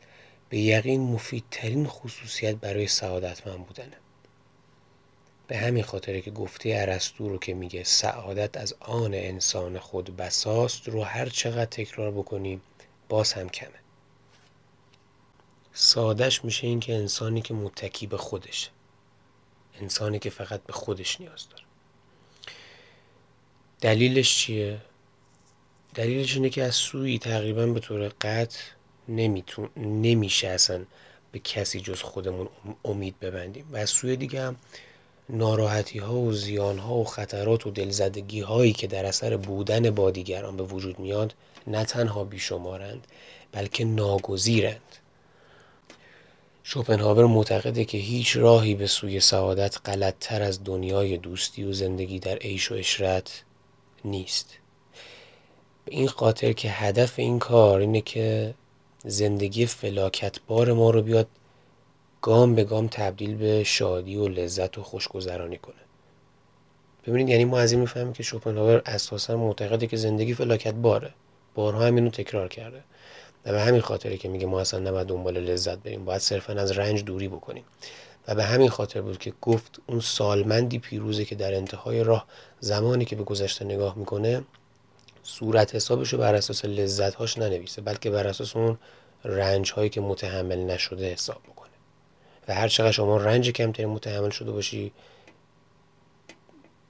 به 0.49 0.59
یقین 0.59 1.01
مفیدترین 1.01 1.87
خصوصیت 1.87 2.57
برای 2.57 2.87
سعادت 2.87 3.47
من 3.47 3.57
بودنه. 3.57 3.97
به 5.47 5.57
همین 5.57 5.83
خاطره 5.83 6.21
که 6.21 6.31
گفته 6.31 6.73
ارسطو 6.77 7.29
رو 7.29 7.39
که 7.39 7.55
میگه 7.55 7.85
سعادت 7.85 8.57
از 8.57 8.75
آن 8.81 9.15
انسان 9.15 9.79
خود 9.79 10.17
بساست 10.17 10.89
رو 10.89 11.03
هر 11.05 11.29
چقدر 11.29 11.65
تکرار 11.65 12.11
بکنیم 12.11 12.63
باز 13.09 13.33
هم 13.33 13.49
کمه. 13.49 13.82
سادش 15.73 16.45
میشه 16.45 16.67
این 16.67 16.81
که 16.81 16.95
انسانی 16.95 17.43
که 17.43 17.55
متکی 17.55 18.07
به 18.07 18.17
خودشه 18.17 18.69
انسانی 19.81 20.19
که 20.19 20.31
فقط 20.31 20.63
به 20.63 20.73
خودش 20.73 21.21
نیاز 21.21 21.49
داره. 21.51 21.65
دلیلش 23.81 24.39
چیه؟ 24.39 24.81
دلیلش 25.95 26.37
اینه 26.37 26.51
که 26.51 26.63
از 26.63 26.75
سوی 26.75 27.19
تقریبا 27.19 27.67
به 27.67 27.81
طور 27.81 28.09
قطع 28.21 28.61
نمیتون 29.09 29.71
نمیشه 29.77 30.49
اصلا 30.49 30.85
به 31.33 31.39
کسی 31.39 31.81
جز 31.81 32.03
خودمون 32.03 32.49
امید 32.85 33.21
ببندیم. 33.21 33.69
و 33.73 33.77
از 33.77 33.91
سوی 33.91 34.17
دیگه 34.17 34.43
هم 34.43 34.57
ناراحتی 35.29 35.99
ها 35.99 36.15
و 36.15 36.33
زیان 36.33 36.79
ها 36.79 36.95
و 36.95 37.05
خطرات 37.05 37.67
و 37.67 37.71
دلزدگی 37.71 38.41
هایی 38.41 38.73
که 38.73 38.87
در 38.87 39.05
اثر 39.05 39.37
بودن 39.37 39.91
با 39.91 40.11
دیگران 40.11 40.57
به 40.57 40.63
وجود 40.63 40.99
میاد 40.99 41.35
نه 41.67 41.85
تنها 41.85 42.25
بیشمارند 42.25 43.07
بلکه 43.53 43.85
ناگزیرند. 43.85 44.97
شوپنهاور 46.65 47.27
معتقده 47.27 47.85
که 47.85 47.99
هیچ 47.99 48.37
راهی 48.37 48.75
به 48.75 48.87
سوی 48.87 49.21
سعادت 49.21 49.79
غلطتر 49.85 50.43
از 50.43 50.65
دنیای 50.65 51.17
دوستی 51.17 51.65
و 51.65 51.73
زندگی 51.73 52.19
در 52.19 52.37
عیش 52.37 52.73
و 52.73 52.75
اشرت 52.75 53.45
نیست. 54.05 54.59
به 55.85 55.95
این 55.95 56.09
خاطر 56.09 56.53
که 56.53 56.71
هدف 56.71 57.19
این 57.19 57.39
کار 57.39 57.81
اینه 57.81 58.01
که 58.01 58.55
زندگی 59.05 59.67
فلاکتبار 59.67 60.73
ما 60.73 60.91
رو 60.91 61.03
بیاد 61.03 61.29
گام 62.21 62.55
به 62.55 62.65
گام 62.65 62.89
تبدیل 62.89 63.37
به 63.37 63.65
شادی 63.65 64.17
و 64.17 64.29
لذت 64.29 64.79
و 64.79 64.83
خوشگذرانی 64.83 65.59
کنه. 65.59 65.75
ببینید 67.07 67.29
یعنی 67.29 67.45
ما 67.45 67.59
از 67.59 67.73
این 67.73 67.81
می‌فهمیم 67.81 68.13
که 68.13 68.23
شوپنهاور 68.23 68.83
اساسا 68.87 69.37
معتقده 69.37 69.87
که 69.87 69.97
زندگی 69.97 70.35
فلاکت 70.35 70.75
باره 70.75 71.15
بارها 71.55 71.87
هم 71.87 71.95
اینو 71.95 72.11
تکرار 72.11 72.49
کرده. 72.49 72.85
و 73.47 73.53
به 73.53 73.61
همین 73.61 73.81
خاطره 73.81 74.17
که 74.17 74.29
میگه 74.29 74.47
ما 74.47 74.61
اصلا 74.61 74.81
نباید 74.81 75.07
دنبال 75.07 75.39
لذت 75.39 75.79
بریم 75.79 76.05
باید 76.05 76.21
صرفا 76.21 76.53
از 76.53 76.73
رنج 76.73 77.05
دوری 77.05 77.29
بکنیم. 77.29 77.65
و 78.29 78.35
به 78.35 78.45
همین 78.45 78.71
خاطر 78.71 79.01
بود 79.01 79.19
که 79.19 79.33
گفت 79.41 79.81
اون 79.87 80.01
سالمندی 80.01 80.79
پیروزه 80.79 81.25
که 81.25 81.35
در 81.35 81.55
انتهای 81.55 82.05
راه 82.05 82.27
زمانی 82.61 83.05
که 83.05 83.17
به 83.17 83.25
گذشته 83.25 83.65
نگاه 83.65 83.99
می‌کنه 83.99 84.45
صورت 85.23 85.75
حسابش 85.75 86.13
رو 86.13 86.19
بر 86.19 86.35
اساس 86.35 86.65
لذت 86.65 87.15
هاش 87.15 87.39
ننویسه 87.39 87.83
بلکه 87.83 88.11
بر 88.11 88.27
اساس 88.27 88.57
اون 88.57 88.79
رنج 89.25 89.73
هایی 89.73 89.91
که 89.91 90.01
متحمل 90.01 90.59
نشده 90.59 91.13
حساب 91.13 91.43
بکنه 91.43 91.71
و 92.49 92.55
هر 92.55 92.69
چقدر 92.69 92.91
شما 92.91 93.17
رنج 93.17 93.51
کمتری 93.51 93.87
متحمل 93.87 94.31
شده 94.31 94.53
باشی 94.53 94.93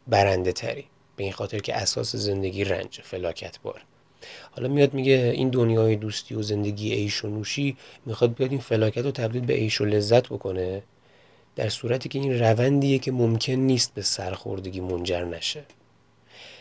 برنده 0.06 0.52
تری. 0.52 0.86
به 1.16 1.24
این 1.24 1.32
خاطر 1.32 1.58
که 1.58 1.74
اساس 1.74 2.16
زندگی 2.16 2.64
رنج 2.64 3.00
فلاکت 3.00 3.58
بار. 3.62 3.84
حالا 4.50 4.68
میاد 4.68 4.94
میگه 4.94 5.32
این 5.34 5.50
دنیای 5.50 5.96
دوستی 5.96 6.34
و 6.34 6.42
زندگی 6.42 6.92
عیش 6.92 7.24
و 7.24 7.28
نوشی 7.28 7.76
می‌خواد 8.06 8.34
بیاد 8.34 8.50
این 8.50 8.60
فلاکت 8.60 8.98
رو 9.04 9.10
تبدیل 9.10 9.46
به 9.46 9.54
عیش 9.54 9.80
و 9.80 9.84
لذت 9.84 10.26
بکنه 10.26 10.82
در 11.56 11.68
صورتی 11.68 12.08
که 12.08 12.18
این 12.18 12.38
روندیه 12.40 12.98
که 12.98 13.12
ممکن 13.12 13.52
نیست 13.52 13.94
به 13.94 14.02
سرخوردگی 14.02 14.80
منجر 14.80 15.24
نشه. 15.24 15.64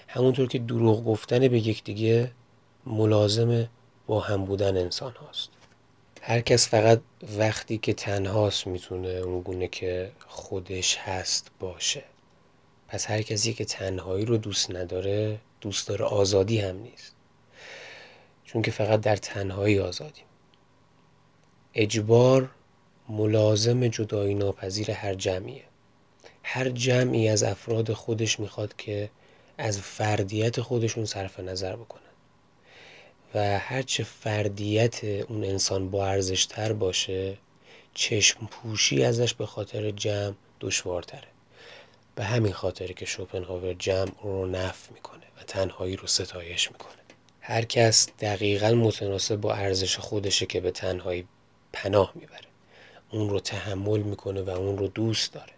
همونطور 0.07 0.47
که 0.47 0.59
دروغ 0.59 1.05
گفتن 1.05 1.47
به 1.47 1.67
یکدیگه 1.67 2.31
ملازم 2.85 3.69
با 4.07 4.19
هم 4.19 4.45
بودن 4.45 4.77
انسان 4.77 5.11
هاست. 5.11 5.49
هر 6.21 6.41
کس 6.41 6.69
فقط 6.69 7.01
وقتی 7.37 7.77
که 7.77 7.93
تنهاست 7.93 8.67
می‌تونه 8.67 9.09
اونگونه 9.09 9.67
که 9.67 10.11
خودش 10.27 10.97
هست 10.97 11.51
باشه. 11.59 12.03
پس 12.87 13.09
هر 13.09 13.21
کسی 13.21 13.53
که 13.53 13.65
تنهایی 13.65 14.25
رو 14.25 14.37
دوست 14.37 14.75
نداره 14.75 15.39
دوست 15.61 15.87
داره 15.87 16.05
آزادی 16.05 16.57
هم 16.59 16.75
نیست. 16.75 17.15
چون 18.53 18.61
که 18.61 18.71
فقط 18.71 19.01
در 19.01 19.15
تنهایی 19.15 19.79
آزادیم. 19.79 20.25
اجبار 21.73 22.49
ملازم 23.09 23.87
جدایی 23.87 24.35
ناپذیر 24.35 24.91
هر 24.91 25.13
جمعیه. 25.13 25.63
هر 26.43 26.69
جمعی 26.69 27.29
از 27.29 27.43
افراد 27.43 27.93
خودش 27.93 28.39
می‌خواد 28.39 28.75
که 28.75 29.09
از 29.57 29.79
فردیت 29.79 30.61
خودشون 30.61 31.05
صرف 31.05 31.39
نظر 31.39 31.75
بکنن. 31.75 32.01
و 33.35 33.59
هرچه 33.59 34.03
فردیت 34.03 35.03
اون 35.03 35.43
انسان 35.43 35.89
با 35.89 36.07
ارزش 36.07 36.45
تر 36.45 36.73
باشه 36.73 37.37
چشم 37.93 38.45
پوشی 38.45 39.03
ازش 39.03 39.33
به 39.33 39.45
خاطر 39.45 39.91
جمع 39.91 40.35
دشوارتره. 40.59 41.27
به 42.15 42.23
همین 42.23 42.53
خاطره 42.53 42.93
که 42.93 43.05
شوپنهاور 43.05 43.73
جمع 43.73 44.11
رو 44.23 44.45
نف 44.45 44.91
می‌کنه 44.91 45.25
و 45.39 45.43
تنهایی 45.43 45.95
رو 45.95 46.07
ستایش 46.07 46.71
می‌کنه. 46.71 47.00
هر 47.41 47.65
کس 47.65 48.07
دقیقا 48.19 48.71
متناسب 48.71 49.35
با 49.35 49.53
ارزش 49.53 49.97
خودشه 49.97 50.45
که 50.45 50.59
به 50.59 50.71
تنهایی 50.71 51.27
پناه 51.73 52.11
می‌بره. 52.15 52.47
اون 53.11 53.29
رو 53.29 53.39
تحمل 53.39 53.99
می‌کنه 53.99 54.41
و 54.41 54.49
اون 54.49 54.77
رو 54.77 54.87
دوست 54.87 55.33
داره. 55.33 55.53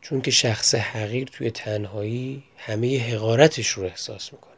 چون 0.00 0.20
که 0.20 0.30
شخص 0.30 0.74
حقیر 0.74 1.28
توی 1.28 1.50
تنهایی 1.50 2.42
همه 2.56 3.14
حقارتش 3.14 3.68
رو 3.68 3.84
احساس 3.84 4.32
می‌کنه 4.32 4.52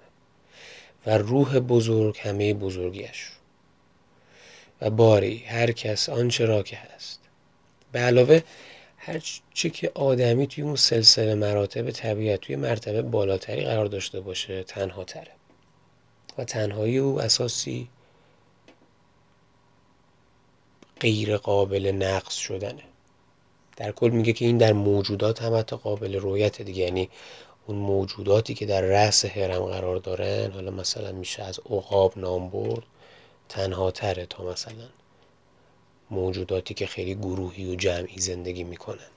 و 1.06 1.18
روح 1.18 1.58
بزرگ 1.58 2.18
همه 2.18 2.54
بزرگیش 2.54 3.30
و 4.80 4.90
باری 4.90 5.38
هر 5.38 5.72
کس 5.72 6.08
آنچه 6.08 6.44
را 6.44 6.62
که 6.62 6.76
هست. 6.76 7.20
به 7.92 7.98
علاوه 7.98 8.42
هر 9.08 9.42
چه 9.54 9.70
که 9.70 9.92
آدمی 9.94 10.46
توی 10.46 10.64
اون 10.64 10.76
سلسله 10.76 11.34
مراتب 11.34 11.90
طبیعت 11.90 12.40
توی 12.40 12.56
مرتبه 12.56 13.02
بالاتری 13.02 13.64
قرار 13.64 13.86
داشته 13.86 14.20
باشه 14.20 14.62
تنها 14.62 15.04
تره. 15.04 15.30
و 16.38 16.44
تنهایی 16.44 16.98
او 16.98 17.20
اساسی 17.20 17.88
غیر 21.00 21.36
قابل 21.36 21.86
نقص 21.86 22.34
شدنه. 22.34 22.82
در 23.76 23.92
کل 23.92 24.08
میگه 24.10 24.32
که 24.32 24.44
این 24.44 24.58
در 24.58 24.72
موجودات 24.72 25.42
هم 25.42 25.54
حتی 25.54 25.76
قابل 25.76 26.14
رویت 26.14 26.62
دیگه. 26.62 26.84
یعنی 26.84 27.10
اون 27.66 27.76
موجوداتی 27.78 28.54
که 28.54 28.66
در 28.66 28.80
رأس 28.80 29.24
هرم 29.24 29.64
قرار 29.64 29.96
دارن 29.96 30.50
حالا 30.52 30.70
مثلا 30.70 31.12
میشه 31.12 31.42
از 31.42 31.60
عقاب 31.70 32.18
نام 32.18 32.50
برد 32.50 32.82
تنها 33.48 33.90
تره 33.90 34.26
تا 34.26 34.44
مثلا. 34.44 34.88
موجوداتی 36.10 36.74
که 36.74 36.86
خیلی 36.86 37.14
گروهی 37.14 37.72
و 37.72 37.74
جمعی 37.74 38.18
زندگی 38.18 38.64
می‌کنن. 38.64 39.08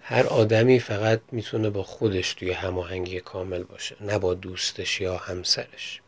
هر 0.00 0.26
آدمی 0.26 0.80
فقط 0.80 1.20
می‌تونه 1.32 1.70
با 1.70 1.82
خودش 1.82 2.34
توی 2.34 2.52
هماهنگی 2.52 3.20
کامل 3.20 3.62
باشه 3.62 3.96
نه 4.00 4.18
با 4.18 4.34
دوستش 4.34 5.00
یا 5.00 5.16
همسرش. 5.16 6.00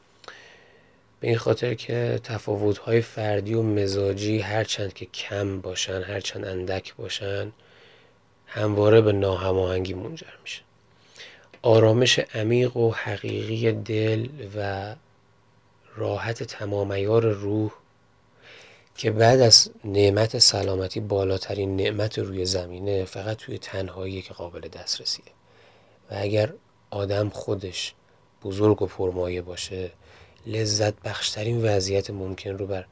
به 1.21 1.29
این 1.29 1.37
خاطر 1.37 1.75
که 1.75 2.21
تفاوت‌های 2.25 3.01
فردی 3.01 3.55
و 3.55 3.63
مزاجی 3.63 4.39
هرچند 4.39 4.93
که 4.93 5.07
کم 5.07 5.61
باشن 5.61 6.03
هرچند 6.03 6.45
اندک 6.45 6.95
باشن 6.95 7.53
همواره 8.47 9.01
به 9.01 9.13
ناهماهنگی 9.13 9.95
منجر 9.95 10.27
میشه. 10.43 10.63
آرامش 11.63 12.19
عمیق 12.19 12.77
و 12.77 12.91
حقیقی 12.91 13.73
دل 13.73 14.29
و 14.57 14.95
راحت 15.97 16.43
تمامیار 16.43 17.27
روح 17.27 17.71
که 19.01 19.11
بعد 19.11 19.41
از 19.41 19.71
نعمت 19.85 20.39
سلامتی 20.39 21.01
بالاترین 21.01 21.77
نعمت 21.77 22.19
روی 22.19 22.45
زمینه 22.45 23.05
فقط 23.05 23.37
توی 23.37 23.59
تنهایی 23.59 24.23
که 24.23 24.35
قابل 24.35 24.69
دسترسیه. 24.69 25.25
و 26.11 26.15
اگر 26.17 26.53
آدم 26.91 27.29
خودش 27.29 27.95
بزرگ 28.45 28.83
و 28.83 28.87
پرمایه 28.87 29.43
باشه 29.43 29.91
لذت 30.47 30.95
بخشترین 31.03 31.65
وضعیت 31.65 32.11
ممکن 32.11 32.51
رو 32.51 32.67
بر 32.67 32.87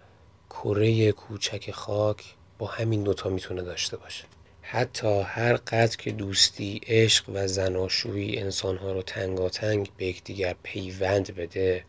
کره 0.51 1.13
کوچک 1.13 1.71
خاک 1.71 2.25
با 2.59 2.67
همین 2.67 3.03
دوتا 3.03 3.29
می‌تونه 3.29 3.63
داشته 3.63 3.97
باشه. 3.97 4.25
حتی 4.63 5.21
هر 5.21 5.57
قدر 5.57 5.97
که 5.97 6.13
دوستی، 6.13 6.81
عشق 6.87 7.25
و 7.35 7.49
زناشویی 7.49 8.39
انسانها 8.39 8.93
رو 8.93 9.03
تنگاتنگ 9.03 9.91
به 9.97 10.07
یکدیگر 10.07 10.57
پیوند 10.63 11.35
بده 11.35 11.85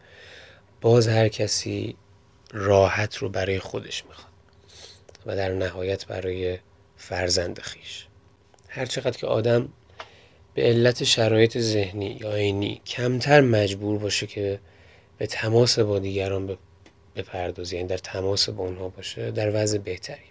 باز 0.82 1.08
هر 1.08 1.28
کسی 1.28 1.96
راحت 2.52 3.18
رو 3.18 3.30
برای 3.30 3.60
خودش 3.60 4.06
می‌خواد 4.06 4.30
و 5.26 5.36
در 5.36 5.54
نهایت 5.54 6.06
برای 6.06 6.60
فرزند 6.98 7.60
خیش. 7.60 8.06
هر 8.68 8.86
چقدر 8.86 9.18
که 9.18 9.28
آدم 9.28 9.70
به 10.54 10.62
علت 10.62 11.04
شرایط 11.04 11.58
ذهنی 11.58 12.18
یا 12.22 12.32
عینی 12.32 12.82
کمتر 12.86 13.42
مجبور 13.42 14.00
باشه 14.00 14.28
که 14.28 14.60
به 15.18 15.28
تماس 15.28 15.80
با 15.80 16.00
دیگران 16.00 16.58
بپردازه 17.16 17.76
یعنی 17.76 17.88
در 17.88 17.98
تماس 17.98 18.50
با 18.50 18.64
اونها 18.64 18.90
باشه 18.90 19.32
در 19.32 19.52
وضع 19.64 19.78
بهتری. 19.78 20.30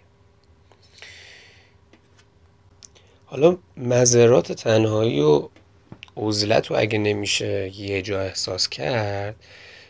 حالا 3.25 3.57
مذرات 3.77 4.51
تنهایی 4.51 5.21
و 5.21 5.49
عزلت 6.17 6.67
رو 6.67 6.75
اگه 6.79 6.97
نمیشه 6.97 7.71
یه 7.79 8.01
جا 8.01 8.21
احساس 8.21 8.69
کرد 8.69 9.35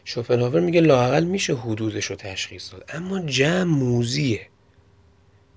شوپنهاور 0.05 0.59
میگه 0.59 0.81
لاقل 0.81 1.23
میشه 1.23 1.55
حدودش 1.55 2.05
رو 2.05 2.15
تشخیص 2.15 2.71
داد. 2.71 2.85
اما 2.89 3.19
جمع 3.19 3.63
موزیه. 3.63 4.47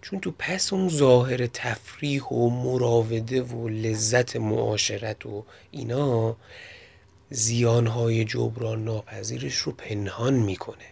چون 0.02 0.20
تو 0.20 0.32
پس 0.38 0.72
اون 0.72 0.88
ظاهر 0.88 1.46
تفریح 1.46 2.22
و 2.22 2.50
مراوده 2.50 3.42
و 3.42 3.68
لذت 3.68 4.36
معاشرت 4.36 5.26
و 5.26 5.44
اینا 5.70 6.36
زیانهای 7.30 8.24
جبران 8.24 8.84
ناپذیرش 8.84 9.54
رو 9.54 9.72
پنهان 9.72 10.34
می‌کنه. 10.34 10.84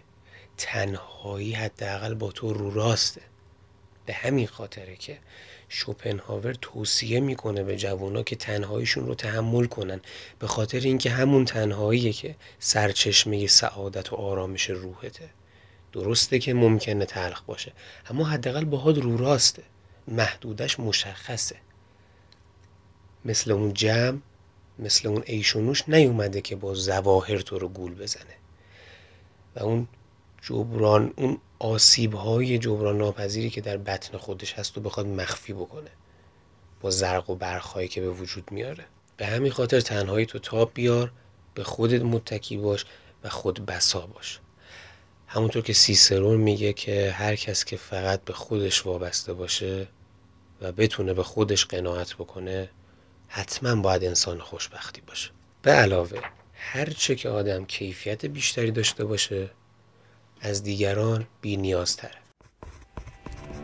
تنهایی 0.56 1.52
حداقل 1.52 2.14
با 2.14 2.32
تو 2.32 2.52
رو 2.52 2.70
راسته. 2.70 3.20
به 4.06 4.12
همین 4.12 4.46
خاطره 4.46 4.96
که 4.96 5.18
شوپنهاور 5.72 6.52
توصیه 6.52 7.20
می‌کنه 7.20 7.62
به 7.62 7.76
جوانا 7.76 8.22
که 8.22 8.36
تنهاییشون 8.36 9.06
رو 9.06 9.14
تحمل 9.14 9.66
کنن. 9.66 10.00
به 10.38 10.46
خاطر 10.46 10.80
اینکه 10.80 11.10
همون 11.10 11.44
تنهاییه 11.44 12.12
که 12.12 12.36
سرچشمه 12.58 13.46
سعادت 13.46 14.12
و 14.12 14.16
آرامش 14.16 14.70
روحته. 14.70 15.28
درسته 15.92 16.38
که 16.38 16.54
ممکنه 16.54 17.04
تلخ 17.04 17.42
باشه 17.42 17.72
اما 18.10 18.24
حداقل 18.24 18.64
باهات 18.64 18.98
رو 18.98 19.16
راسته. 19.16 19.62
محدودش 20.08 20.80
مشخصه. 20.80 21.56
مثل 23.24 23.52
اون 23.52 23.74
جمع 23.74 24.18
مثل 24.78 25.08
اون 25.08 25.22
ایشونوش 25.26 25.88
نیومده 25.88 26.40
که 26.40 26.56
با 26.56 26.74
زواهر 26.74 27.38
تو 27.38 27.58
رو 27.58 27.68
گول 27.68 27.94
بزنه. 27.94 28.36
و 29.56 29.62
اون 29.62 29.88
جبران 30.42 31.12
اون 31.16 31.38
آسیب 31.58 32.14
های 32.14 32.58
جبران 32.58 32.98
ناپذیری 32.98 33.50
که 33.50 33.60
در 33.60 33.76
بطن 33.76 34.18
خودش 34.18 34.52
هست 34.52 34.78
و 34.78 34.80
بخواد 34.80 35.06
مخفی 35.06 35.52
بکنه 35.52 35.90
با 36.80 36.90
زرق 36.90 37.30
و 37.30 37.34
برخهایی 37.34 37.88
که 37.88 38.00
به 38.00 38.10
وجود 38.10 38.52
میاره. 38.52 38.84
به 39.16 39.26
همین 39.26 39.52
خاطر 39.52 39.80
تنهایی 39.80 40.26
تو 40.26 40.38
تاب 40.38 40.70
بیار 40.74 41.12
به 41.54 41.64
خودت 41.64 42.02
متکی 42.02 42.56
باش 42.56 42.84
و 43.24 43.28
خود 43.28 43.66
بسا 43.66 44.06
باش. 44.06 44.40
همونطور 45.26 45.62
که 45.62 45.72
سیسرون 45.72 46.36
میگه 46.36 46.72
که 46.72 47.10
هر 47.10 47.36
کس 47.36 47.64
که 47.64 47.76
فقط 47.76 48.24
به 48.24 48.32
خودش 48.32 48.86
وابسته 48.86 49.32
باشه 49.32 49.88
و 50.60 50.72
بتونه 50.72 51.14
به 51.14 51.22
خودش 51.22 51.64
قناعت 51.64 52.14
بکنه 52.14 52.70
حتما 53.28 53.82
باید 53.82 54.04
انسان 54.04 54.38
خوشبختی 54.38 55.00
باشه. 55.00 55.30
به 55.62 55.70
علاوه 55.70 56.20
هرچه 56.54 57.14
که 57.14 57.28
آدم 57.28 57.64
کیفیت 57.64 58.26
بیشتری 58.26 58.70
داشته 58.70 59.04
باشه 59.04 59.50
از 60.42 60.62
دیگران 60.62 61.26
بی 61.40 61.56
نیازتره 61.56 62.10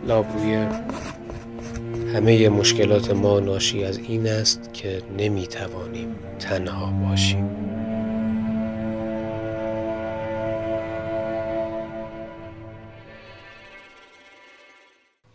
لابویر 0.07 0.69
همه 2.15 2.49
مشکلات 2.49 3.11
ما 3.11 3.41
ناشی 3.41 3.85
از 3.85 3.99
این 3.99 4.27
است 4.27 4.73
که 4.73 5.03
نمی 5.19 5.47
توانیم 5.47 6.17
تنها 6.39 7.09
باشیم. 7.09 7.67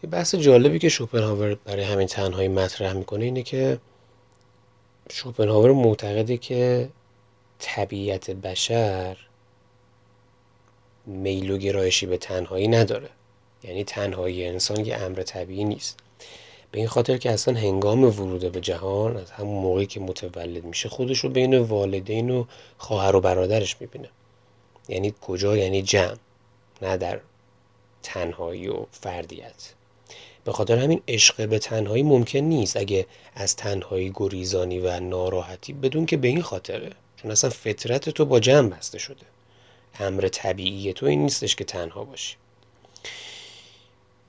یه 0.03 0.09
بحث 0.09 0.35
جالبی 0.35 0.79
که 0.79 0.89
شوپنهاور 0.89 1.55
برای 1.55 1.83
همین 1.83 2.07
تنهایی 2.07 2.47
مطرح 2.47 2.93
می‌کنه 2.93 3.25
اینه 3.25 3.43
که 3.43 3.79
شوپنهاور 5.09 5.71
معتقده 5.71 6.37
که 6.37 6.89
طبیعت 7.59 8.31
بشر 8.31 9.17
میل 11.05 11.51
و 11.51 11.57
گرایشی 11.57 12.05
به 12.05 12.17
تنهایی 12.17 12.67
نداره. 12.67 13.09
یعنی 13.63 13.83
تنهایی 13.83 14.45
انسان 14.45 14.85
یه 14.85 14.95
امر 14.95 15.23
طبیعی 15.23 15.63
نیست. 15.63 15.99
به 16.71 16.79
این 16.79 16.87
خاطر 16.87 17.17
که 17.17 17.31
اصلا 17.31 17.59
هنگام 17.59 18.03
ورود 18.03 18.51
به 18.51 18.61
جهان 18.61 19.17
از 19.17 19.31
همون 19.31 19.61
موقعی 19.61 19.85
که 19.85 19.99
متولد 19.99 20.63
میشه 20.63 20.89
خودش 20.89 21.19
رو 21.19 21.29
بین 21.29 21.57
والدین 21.57 22.29
و 22.29 22.45
خواهر 22.77 23.15
و 23.15 23.21
برادرش 23.21 23.81
می‌بینه. 23.81 24.09
یعنی 24.89 25.13
کجا؟ 25.21 25.57
یعنی 25.57 25.81
جمع 25.81 26.17
نه 26.81 26.97
در 26.97 27.19
تنهایی 28.03 28.67
و 28.67 28.85
فردیت. 28.91 29.73
به 30.45 30.51
خاطر 30.51 30.77
همین 30.77 31.01
عشق 31.07 31.49
به 31.49 31.59
تنهایی 31.59 32.03
ممکن 32.03 32.39
نیست. 32.39 32.77
اگه 32.77 33.05
از 33.35 33.55
تنهایی 33.55 34.11
گریزانی 34.15 34.79
و 34.79 34.99
ناراحتی 34.99 35.73
بدون 35.73 36.05
که 36.05 36.17
به 36.17 36.27
این 36.27 36.41
خاطره. 36.41 36.89
چون 37.17 37.31
اصلا 37.31 37.49
فطرت 37.49 38.09
تو 38.09 38.25
با 38.25 38.39
جمع 38.39 38.69
بسته 38.69 38.97
شده. 38.99 39.25
امر 39.99 40.27
طبیعی 40.27 40.93
تو 40.93 41.05
این 41.05 41.21
نیستش 41.21 41.55
که 41.55 41.63
تنها 41.63 42.03
باشی. 42.03 42.35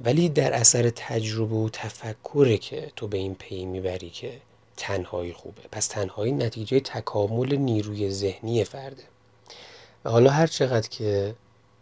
ولی 0.05 0.29
در 0.29 0.53
اثر 0.53 0.91
تجربه 0.91 1.55
و 1.55 1.69
تفکره 1.69 2.59
که 2.59 2.93
تو 2.97 3.07
به 3.09 3.19
این 3.19 3.35
پی 3.35 3.65
می‌بری 3.65 4.11
که 4.11 4.41
تنهایی 4.77 5.33
خوبه. 5.33 5.63
پس 5.73 5.87
تنهایی 5.87 6.33
نتیجه 6.33 6.81
تکامل 6.81 7.57
نیروی 7.57 8.11
ذهنی 8.11 8.65
فرده. 8.65 9.03
و 10.05 10.11
حالا 10.11 10.31
هر 10.31 10.47
چقدر 10.47 10.89
که 10.89 11.35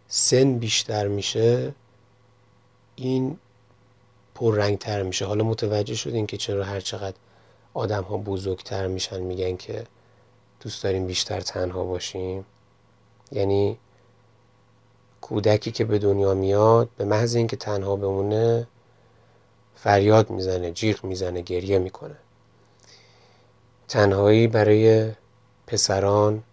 سن 0.07 0.59
بیشتر 0.59 1.07
میشه 1.07 1.73
این 2.95 3.37
پررنگتر 4.35 5.03
میشه. 5.03 5.25
حالا 5.25 5.43
متوجه 5.43 5.95
شدین 5.95 6.27
که 6.27 6.37
چرا 6.37 6.63
هر 6.63 6.79
چقدر 6.79 7.17
آدم 7.73 8.03
ها 8.03 8.17
بزرگتر 8.17 8.87
میشن 8.87 9.19
میگن 9.19 9.57
که 9.57 9.83
دوست 10.59 10.83
داریم 10.83 11.07
بیشتر 11.07 11.41
تنها 11.41 11.83
باشیم. 11.83 12.45
یعنی 13.31 13.77
کودکی 15.21 15.71
که 15.71 15.85
به 15.85 15.99
دنیا 15.99 16.33
میاد 16.33 16.89
به 16.97 17.05
محض 17.05 17.35
اینکه 17.35 17.55
تنها 17.55 17.95
بمونه 17.95 18.67
فریاد 19.75 20.29
می‌زنه 20.29 20.71
جیغ 20.71 21.03
می‌زنه 21.03 21.41
گریه 21.41 21.79
می‌کنه. 21.79 22.15
تنهایی 23.87 24.47
برای 24.47 25.11
پسران 25.67 26.43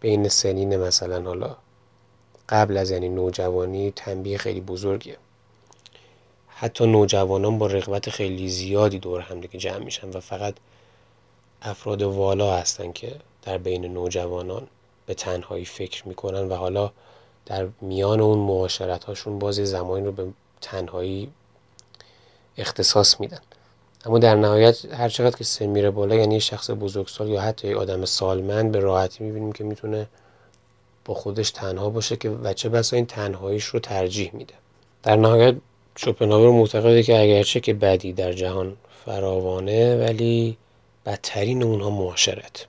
بین 0.00 0.28
سنین 0.28 0.76
مثلا 0.76 1.22
حالا 1.22 1.56
قبل 2.48 2.76
از 2.76 2.90
یعنی 2.90 3.08
نوجوانی 3.08 3.90
تنبیه 3.96 4.38
خیلی 4.38 4.60
بزرگیه. 4.60 5.16
حتی 6.48 6.86
نوجوانان 6.86 7.58
با 7.58 7.66
رغبت 7.66 8.10
خیلی 8.10 8.48
زیادی 8.48 8.98
دور 8.98 9.20
هم 9.20 9.40
دیگه 9.40 9.58
جمع 9.58 9.84
میشن 9.84 10.10
و 10.10 10.20
فقط 10.20 10.54
افراد 11.62 12.02
والا 12.02 12.56
هستن 12.56 12.92
که 12.92 13.16
در 13.42 13.58
بین 13.58 13.84
نوجوانان 13.84 14.68
به 15.06 15.14
تنهایی 15.14 15.64
فکر 15.64 16.08
می‌کنن 16.08 16.48
و 16.48 16.54
حالا 16.54 16.90
در 17.46 17.68
میان 17.80 18.20
اون 18.20 18.38
معاشرت 18.38 19.04
هاشون 19.04 19.38
بازی 19.38 19.66
زمانی 19.66 20.04
رو 20.04 20.12
به 20.12 20.26
تنهایی 20.60 21.30
اختصاص 22.58 23.20
میدن. 23.20 23.40
اما 24.06 24.18
در 24.18 24.34
نهایت 24.34 24.84
هر 24.84 25.08
چقدر 25.08 25.36
که 25.36 25.44
سن 25.44 25.66
میره 25.66 25.90
بالا 25.90 26.14
یعنی 26.14 26.40
شخص 26.40 26.70
بزرگسال 26.70 27.28
یا 27.28 27.40
حتی 27.40 27.74
آدم 27.74 28.04
سالمند 28.04 28.72
به 28.72 28.78
راحتی 28.78 29.24
می‌بینیم 29.24 29.52
که 29.52 29.64
می‌تونه 29.64 30.06
با 31.04 31.14
خودش 31.14 31.50
تنها 31.50 31.90
باشه 31.90 32.16
که 32.16 32.30
بچه 32.30 32.68
بسا 32.68 32.96
این 32.96 33.06
تنهاییش 33.06 33.64
رو 33.64 33.80
ترجیح 33.80 34.30
میده. 34.34 34.54
در 35.02 35.16
نهایت 35.16 35.54
شوپنهاور 35.96 36.50
معتقده 36.50 37.02
که 37.02 37.20
اگرچه 37.20 37.60
که 37.60 37.74
بدی 37.74 38.12
در 38.12 38.32
جهان 38.32 38.76
فراوانه 39.04 39.96
ولی 39.96 40.56
بدترین 41.06 41.62
اونها 41.62 41.90
معاشرت. 41.90 42.66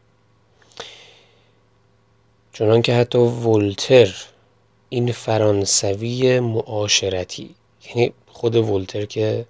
چنان 2.58 2.82
که 2.82 2.93
حتی 2.93 3.17
ولتر 3.17 4.15
این 4.89 5.12
فرانسوی 5.12 6.39
معاشرتی 6.39 7.56
یعنی 7.89 8.13
خود 8.28 8.56
ولتر 8.56 9.06
که 9.06 9.46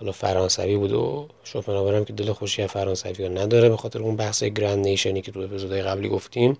حالا 0.00 0.12
فرانسوی 0.12 0.76
بود 0.76 0.92
و 0.92 1.28
شوپنهاور 1.44 1.94
هم 1.94 2.04
که 2.04 2.12
دل 2.12 2.32
خوشی 2.32 2.66
فرانسوی 2.66 3.24
ها 3.24 3.32
نداره 3.32 3.68
به 3.68 3.76
خاطر 3.76 4.02
اون 4.02 4.16
بحث 4.16 4.44
گرند 4.44 4.78
نیشنی 4.78 5.22
که 5.22 5.32
تو 5.32 5.40
اپیزودهای 5.40 5.82
قبلی 5.82 6.08
گفتیم. 6.08 6.58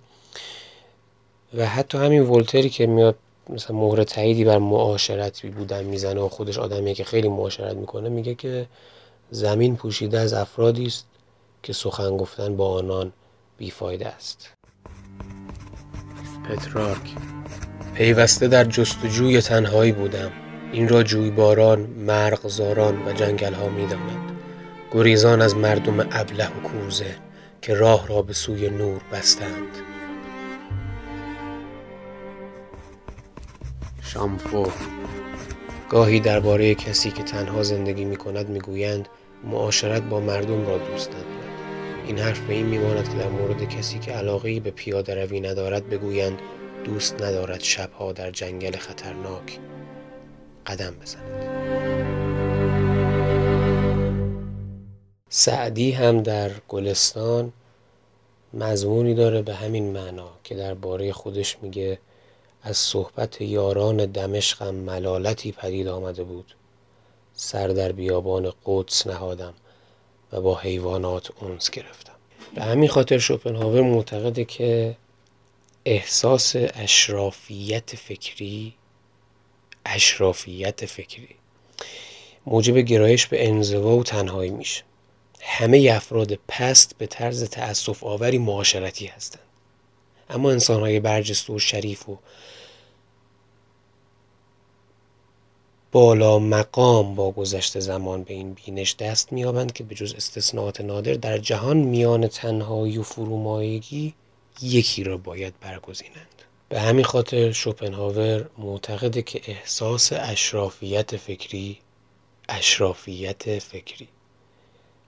و 1.53 1.65
حتی 1.65 1.97
همین 1.97 2.21
ولتری 2.21 2.69
که 2.69 2.87
میاد 2.87 3.15
مثلا 3.49 3.75
مهر 3.75 4.03
تاییدی 4.03 4.43
بر 4.43 4.57
معاشرت 4.57 5.45
بودن 5.45 5.83
می‌زنه 5.83 6.21
و 6.21 6.29
خودش 6.29 6.57
آدمیه 6.57 6.93
که 6.93 7.03
خیلی 7.03 7.27
معاشرت 7.27 7.75
می‌کنه 7.75 8.09
میگه 8.09 8.35
که 8.35 8.67
زمین 9.31 9.75
پوشیده 9.75 10.19
از 10.19 10.33
افرادی 10.33 10.85
است 10.85 11.05
که 11.63 11.73
سخن 11.73 12.17
گفتن 12.17 12.57
با 12.57 12.73
آنان 12.73 13.13
بیفایده 13.57 14.07
است. 14.07 14.49
پترارک 16.49 17.15
پیوسته 17.93 18.47
در 18.47 18.63
جستجوی 18.63 19.41
تنهایی 19.41 19.91
بودم. 19.91 20.31
این 20.71 20.87
را 20.87 21.03
جویباران 21.03 21.79
مرغزاران 21.79 23.07
و 23.07 23.13
جنگل 23.13 23.53
ها 23.53 23.69
می 23.69 23.87
گریزان 24.91 25.41
از 25.41 25.55
مردم 25.55 25.99
ابله 25.99 26.47
و 26.47 26.61
کوزه 26.63 27.15
که 27.61 27.73
راه 27.73 28.07
را 28.07 28.21
به 28.21 28.33
سوی 28.33 28.69
نور 28.69 29.01
بستند. 29.11 29.77
شامفو 34.01 34.67
گاهی 35.89 36.19
درباره 36.19 36.75
کسی 36.75 37.11
که 37.11 37.23
تنها 37.23 37.63
زندگی 37.63 38.05
می 38.05 38.15
کند 38.15 38.49
می 38.49 38.59
گویند 38.59 39.09
معاشرت 39.43 40.01
با 40.01 40.19
مردم 40.19 40.67
را 40.67 40.77
دوست 40.77 41.09
ندارد. 41.09 41.44
این 42.07 42.17
حرف 42.17 42.39
به 42.39 42.53
این 42.53 42.65
میماند 42.65 43.09
که 43.09 43.17
در 43.17 43.29
مورد 43.29 43.69
کسی 43.69 43.99
که 43.99 44.11
علاقه 44.11 44.59
به 44.59 44.71
پیاده 44.71 45.25
روی 45.25 45.39
ندارد 45.39 45.89
بگویند 45.89 46.39
دوست 46.83 47.21
ندارد 47.21 47.59
شبها 47.59 48.11
در 48.11 48.31
جنگل 48.31 48.77
خطرناک 48.77 49.59
قدم 50.65 50.95
بزند. 51.01 51.55
سعدی 55.29 55.91
هم 55.91 56.23
در 56.23 56.51
گلستان 56.67 57.53
مضمونی 58.53 59.13
داره 59.13 59.41
به 59.41 59.53
همین 59.53 59.91
معنا 59.91 60.29
که 60.43 60.55
درباره 60.55 61.13
خودش 61.13 61.57
میگه 61.61 61.99
از 62.63 62.77
صحبت 62.77 63.41
یاران 63.41 64.05
دمشقم 64.05 64.75
ملالتی 64.75 65.51
پدید 65.51 65.87
آمده 65.87 66.23
بود. 66.23 66.55
سر 67.33 67.67
در 67.67 67.91
بیابان 67.91 68.53
قدس 68.65 69.07
نهادم. 69.07 69.53
و 70.31 70.41
با 70.41 70.55
حیوانات 70.55 71.31
اونس 71.41 71.69
گرفتم. 71.69 72.13
به 72.55 72.63
همین 72.63 72.89
خاطر 72.89 73.17
شوپنهاور 73.17 73.81
معتقده 73.81 74.45
که 74.45 74.95
احساس 75.85 76.55
اشرافیت 76.55 77.95
فکری 77.95 78.73
اشرافیت 79.85 80.85
فکری 80.85 81.35
موجب 82.45 82.77
گرایش 82.77 83.27
به 83.27 83.47
انزوا 83.47 83.97
و 83.97 84.03
تنهایی 84.03 84.51
میشه. 84.51 84.83
همه 85.41 85.91
افراد 85.95 86.39
پست 86.47 86.97
به 86.97 87.07
طرز 87.07 87.43
تأصف 87.43 88.03
آوری 88.03 88.37
معاشرتی 88.37 89.05
هستند. 89.05 89.41
اما 90.29 90.51
انسانهای 90.51 90.99
برجسته 90.99 91.53
و 91.53 91.59
شریف 91.59 92.09
و 92.09 92.17
بالا 95.95 96.39
مقام 96.39 97.15
با 97.15 97.31
گذشت 97.31 97.79
زمان 97.79 98.23
به 98.23 98.33
این 98.33 98.53
بینش 98.53 98.95
دست 98.95 99.33
میابند 99.33 99.73
که 99.73 99.83
به 99.83 99.95
جز 99.95 100.13
استثناءات 100.13 100.81
نادر 100.81 101.13
در 101.13 101.37
جهان 101.37 101.77
میان 101.77 102.27
تنهایی 102.27 102.97
و 102.97 103.03
فرومایگی 103.03 104.13
یکی 104.61 105.03
را 105.03 105.17
باید 105.17 105.53
برگزینند. 105.61 106.41
به 106.69 106.79
همین 106.79 107.05
خاطر 107.05 107.51
شوپنهاور 107.51 108.49
معتقده 108.57 109.21
که 109.21 109.41
احساس 109.45 110.13
اشرافیت 110.13 111.17
فکری 111.17 111.77
اشرافیت 112.49 113.59
فکری 113.59 114.07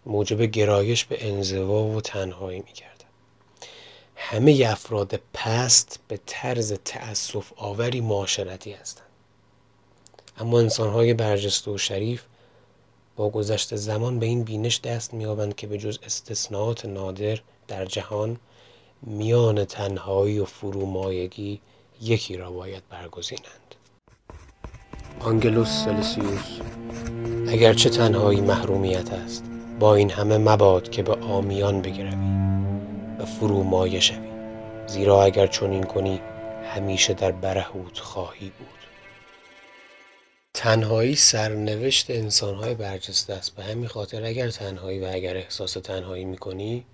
موجب 0.06 0.42
گرایش 0.42 1.06
به 1.06 1.28
انزوا 1.28 1.84
و 1.84 2.02
تنهایی 2.02 2.60
می‌کرد 2.60 3.04
همه 4.16 4.66
افراد 4.68 5.20
پست 5.34 6.00
به 6.08 6.20
طرز 6.26 6.74
تأسف 6.86 7.52
آوری 7.56 8.02
معاشرتی 8.02 8.72
هستند. 8.72 9.07
اما 10.40 10.60
انسانهای 10.60 11.14
برجسته 11.14 11.72
و 11.72 11.78
شریف 11.78 12.24
با 13.16 13.30
گذشت 13.30 13.76
زمان 13.76 14.20
به 14.20 14.26
این 14.26 14.44
بینش 14.44 14.80
دست 14.82 15.14
میابند 15.14 15.56
که 15.56 15.68
به 15.68 15.78
جز 15.78 16.00
استثناءات 16.04 16.86
نادر 16.86 17.40
در 17.68 17.86
جهان 17.86 18.38
میان 19.02 19.66
تنهایی 19.66 20.40
و 20.40 20.46
فرومایگی 20.46 21.62
یکی 22.02 22.38
را 22.38 22.52
باید 22.52 22.84
برگزینند. 22.90 23.76
آنگلوس 25.20 25.84
سلسیوس 25.86 26.60
اگرچه 27.48 27.90
تنهایی 27.90 28.42
محرومیت 28.42 29.14
است 29.14 29.44
با 29.80 29.96
این 29.96 30.10
همه 30.10 30.38
مباد 30.38 30.90
که 30.90 31.04
به 31.04 31.14
آمیان 31.14 31.82
بگروی 31.82 32.38
و 33.20 33.26
فرومایه 33.26 34.00
شوی 34.00 34.28
زیرا 34.88 35.24
اگر 35.24 35.48
چنین 35.48 35.84
کنی 35.84 36.22
همیشه 36.76 37.14
در 37.14 37.32
برهوت 37.32 38.00
خواهی 38.00 38.52
بود. 38.60 38.77
تنهایی 40.58 41.16
سرنوشت 41.16 42.10
انسانهای 42.10 42.74
برجسته 42.74 43.34
است. 43.34 43.56
به 43.56 43.64
همین 43.64 43.88
خاطر 43.88 44.24
اگر 44.26 44.50
تنهایی 44.50 45.00
و 45.00 45.10
اگر 45.14 45.38
احساس 45.38 45.74
تنهایی 45.74 46.26
می‌کنی 46.26 46.86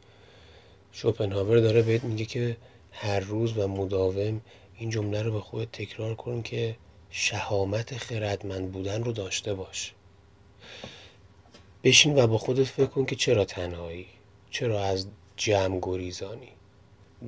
شوپنهاور 0.92 1.60
داره 1.60 1.82
بهت 1.82 2.04
میگه 2.04 2.26
که 2.26 2.58
هر 2.92 3.20
روز 3.20 3.58
و 3.58 3.68
مداوم 3.68 4.42
این 4.78 4.90
جمله 4.90 5.22
رو 5.22 5.32
به 5.32 5.40
خودت 5.40 5.72
تکرار 5.72 6.16
کن 6.16 6.42
که 6.42 6.76
شهامت 7.10 7.98
خردمند 7.98 8.72
بودن 8.72 9.04
رو 9.04 9.12
داشته 9.12 9.54
باش. 9.54 9.94
بشین 11.84 12.20
و 12.20 12.28
با 12.28 12.38
خودت 12.38 12.64
فکر 12.64 12.86
کن 12.86 13.06
که 13.06 13.16
چرا 13.16 13.46
تنهایی؟ 13.46 14.06
چرا 14.52 14.84
از 14.84 15.08
جمع 15.38 15.80
گریزانی؟ 15.82 16.50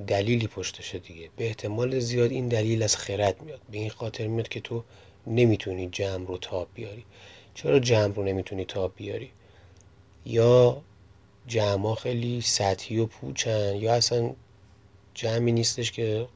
دلیلی 0.06 0.46
پشتشه 0.46 0.98
دیگه. 0.98 1.30
به 1.36 1.46
احتمال 1.46 1.98
زیاد 1.98 2.30
این 2.30 2.48
دلیل 2.48 2.82
از 2.82 2.96
خرد 2.96 3.42
میاد. 3.42 3.60
به 3.70 3.78
این 3.78 3.90
خاطر 3.90 4.26
میاد 4.26 4.48
که 4.48 4.60
تو 4.60 4.84
نمی‌تونی 5.26 5.88
جمع 5.88 6.26
رو 6.26 6.38
تاب 6.38 6.68
بیاری. 6.74 7.04
چرا 7.54 7.78
جمع 7.78 8.14
رو 8.14 8.22
نمی‌تونی 8.24 8.64
تاب 8.64 8.92
بیاری؟ 8.96 9.30
یا 10.24 10.82
جمع 11.46 11.94
خیلی 11.94 12.40
سطحی 12.40 12.98
و 12.98 13.06
پوچن 13.06 13.76
یا 13.76 13.94
اصلا 13.94 14.34
جمعی 15.14 15.52
نیستش 15.52 15.92
که 15.92 16.28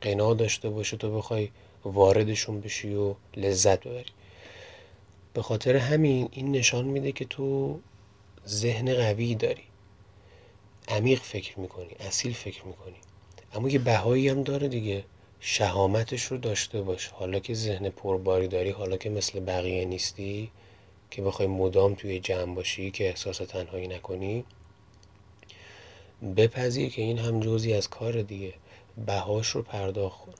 قنا 0.00 0.34
داشته 0.34 0.68
باشه 0.70 0.96
تو 0.96 1.16
بخوای 1.16 1.48
واردشون 1.84 2.60
بشی 2.60 2.94
و 2.94 3.14
لذت 3.36 3.80
ببری. 3.80 4.12
به 5.34 5.42
خاطر 5.42 5.76
همین 5.76 6.28
این 6.32 6.52
نشان 6.52 6.84
میده 6.84 7.12
که 7.12 7.24
تو 7.24 7.78
ذهن 8.46 8.94
قوی 8.94 9.34
داری. 9.34 9.62
عمیق 10.88 11.22
فکر 11.22 11.60
می‌کنی 11.60 11.90
اصیل 12.00 12.32
فکر 12.32 12.64
می‌کنی. 12.64 12.96
اما 13.54 13.68
یه 13.68 13.78
بهایی 13.78 14.28
هم 14.28 14.42
داره 14.42 14.68
دیگه. 14.68 15.04
شهامتش 15.48 16.24
رو 16.24 16.36
داشته 16.36 16.82
باش. 16.82 17.06
حالا 17.06 17.38
که 17.38 17.54
ذهن 17.54 17.90
پرباری 17.90 18.48
داری 18.48 18.70
حالا 18.70 18.96
که 18.96 19.10
مثل 19.10 19.40
بقیه 19.40 19.84
نیستی 19.84 20.50
که 21.10 21.22
بخوای 21.22 21.48
مدام 21.48 21.94
توی 21.94 22.20
جمع 22.20 22.54
باشی 22.54 22.90
که 22.90 23.08
احساس 23.08 23.36
تنهایی 23.36 23.88
نکنی 23.88 24.44
بپذیر 26.36 26.90
که 26.90 27.02
این 27.02 27.18
هم 27.18 27.40
جزی 27.40 27.72
از 27.72 27.90
کار 27.90 28.22
دیگه. 28.22 28.54
بهاش 29.06 29.48
رو 29.48 29.62
پرداخت 29.62 30.20
کن 30.20 30.34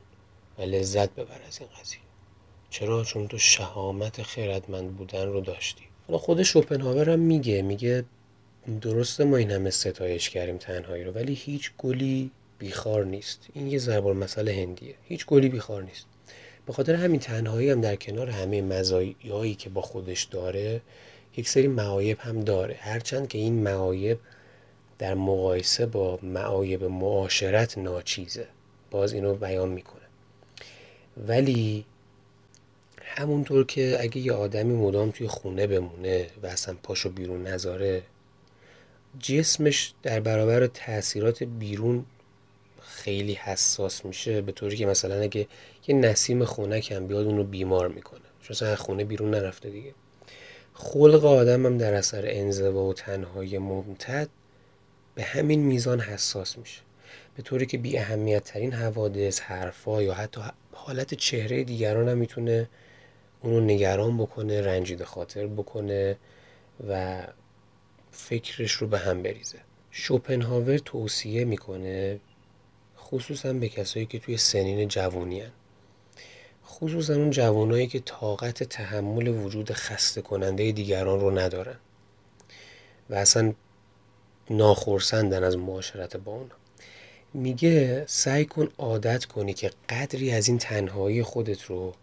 و 0.59 0.62
لذت 0.62 1.11
ببر 1.11 1.40
از 1.48 1.61
این 1.61 1.68
قضیه. 1.80 2.00
چرا؟ 2.70 3.04
چون 3.04 3.28
تو 3.28 3.38
شهامت 3.38 4.22
خیرتمند 4.22 4.96
بودن 4.96 5.26
رو 5.26 5.40
داشتی. 5.40 5.84
حالا 6.07 6.18
خود 6.18 6.42
شوپنهاور 6.42 7.11
هم 7.11 7.18
میگه. 7.18 7.62
میگه 7.62 8.04
درسته 8.80 9.24
ما 9.24 9.36
این 9.36 9.50
همه 9.50 9.70
ستایش 9.70 10.30
کردیم 10.30 10.57
تنهایی 10.57 11.04
رو 11.04 11.12
ولی 11.12 11.34
هیچ 11.34 11.72
گلی 11.78 12.30
بیخار 12.59 13.04
نیست. 13.04 13.46
این 13.52 13.66
یه 13.66 13.78
ضرب 13.78 14.07
مسئله 14.07 14.52
هندیه. 14.52 14.94
هیچ 15.04 15.26
گلی 15.26 15.48
بیخار 15.48 15.82
نیست. 15.82 16.07
به 16.66 16.72
خاطر 16.72 16.94
همین 16.94 17.20
تنهایی 17.20 17.70
هم 17.70 17.80
در 17.80 17.96
کنار 17.96 18.30
همه 18.30 18.62
مزایایی 18.62 19.54
که 19.54 19.70
با 19.70 19.82
خودش 19.82 20.22
داره 20.22 20.80
یک 21.36 21.48
سری 21.48 21.68
معایب 21.68 22.18
هم 22.20 22.40
داره. 22.40 22.76
هرچند 22.80 23.28
که 23.28 23.38
این 23.38 23.62
معایب 23.62 24.18
در 24.98 25.14
مقایسه 25.14 25.86
با 25.86 26.18
معایب 26.22 26.84
معاشرت 26.84 27.78
ناچیزه. 27.78 28.46
باز 28.90 29.12
اینو 29.12 29.34
بیان 29.34 29.68
می‌کنه 29.68 30.02
ولی 31.26 31.84
همونطور 33.00 33.66
که 33.66 33.96
اگه 34.00 34.18
یه 34.18 34.32
آدمی 34.32 34.74
مدام 34.74 35.11
توی 35.11 35.26
خونه 35.26 35.66
بمونه 35.66 36.26
و 36.42 36.46
اصلا 36.46 36.76
پاشو 36.82 37.11
بیرون 37.11 37.46
نذاره 37.46 38.02
جسمش 39.20 39.94
در 40.02 40.20
برابر 40.20 40.66
تاثیرات 40.66 41.42
بیرون 41.42 42.04
خیلی 42.87 43.32
حساس 43.32 44.05
میشه 44.05 44.41
به 44.41 44.53
طوری 44.53 44.76
که 44.76 44.87
مثلا 44.87 45.20
اگه 45.20 45.47
یه 45.89 45.95
نسیم 45.95 46.45
خونک 46.45 46.93
هم 46.93 47.07
بیاد 47.07 47.26
اونو 47.26 47.45
بیمار 47.45 47.89
می‌کنه. 47.89 48.20
چون 48.43 48.51
اصلا 48.51 48.76
خونه 48.76 49.05
بیرون 49.05 49.30
نرفته 49.30 49.70
دیگه. 49.70 49.95
خلق 50.74 51.24
آدم 51.24 51.66
هم 51.66 51.78
در 51.78 51.95
اثر 51.95 52.24
انزوا 52.26 52.84
و 52.84 52.95
تنهایی 52.95 53.59
ممتد 53.59 54.28
به 55.14 55.22
همین 55.22 55.61
میزان 55.61 56.01
حساس 56.01 56.59
میشه. 56.59 56.80
به 57.37 57.43
طوری 57.43 57.66
که 57.66 57.78
بی 57.78 57.99
اهمیت 57.99 58.45
ترین 58.45 58.72
حوادث 58.72 59.41
حرفا 59.41 60.03
یا 60.03 60.14
حتی 60.14 60.41
حالت 60.72 61.14
چهره 61.14 61.64
دیگران 61.64 62.09
هم 62.09 62.18
می‌تونه 62.18 62.68
اونو 63.43 63.61
نگران 63.61 64.18
بکنه 64.18 64.61
رنجیده 64.61 65.05
خاطر 65.05 65.47
بکنه 65.47 66.16
و 66.89 67.22
فکرش 68.11 68.72
رو 68.72 68.87
به 68.87 68.99
هم 68.99 69.22
بریزه. 69.22 69.59
شوپنهاور 69.91 70.78
توصیه 70.78 71.45
می‌کنه 71.45 72.20
خصوصا 73.07 73.52
به 73.52 73.68
کسایی 73.68 74.07
که 74.07 74.18
توی 74.18 74.36
سنین 74.36 74.88
جوونی 74.88 75.40
هن. 75.40 75.52
خصوصا 76.66 77.14
اون 77.14 77.30
جوانایی 77.30 77.86
که 77.86 78.00
طاقت 78.00 78.62
تحمل 78.62 79.28
وجود 79.28 79.72
خسته 79.72 80.22
کننده 80.22 80.72
دیگران 80.72 81.20
رو 81.20 81.38
ندارن 81.38 81.76
و 83.11 83.14
اصلا 83.14 83.52
ناخرسندن 84.50 85.44
از 85.44 85.57
معاشرت 85.57 86.16
با 86.16 86.32
اونا. 86.32 86.54
میگه 87.34 88.04
سعی 88.07 88.44
کن 88.44 88.68
عادت 88.78 89.24
کنی 89.24 89.54
که 89.54 89.70
قدری 89.88 90.30
از 90.30 90.48
این 90.48 90.59
تنهایی 90.59 91.22
خودت 91.22 91.62
رو 91.62 91.94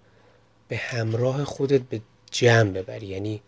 به 0.67 0.77
همراه 0.77 1.43
خودت 1.43 1.81
به 1.81 2.01
جمع 2.31 2.71
ببری. 2.71 3.05
یعنی 3.05 3.41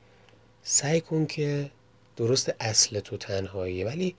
سعی 0.63 1.01
کن 1.01 1.25
که 1.25 1.71
درست 2.17 2.55
اصل 2.59 2.99
تو 2.99 3.17
تنهاییه. 3.17 3.85
ولی 3.85 4.15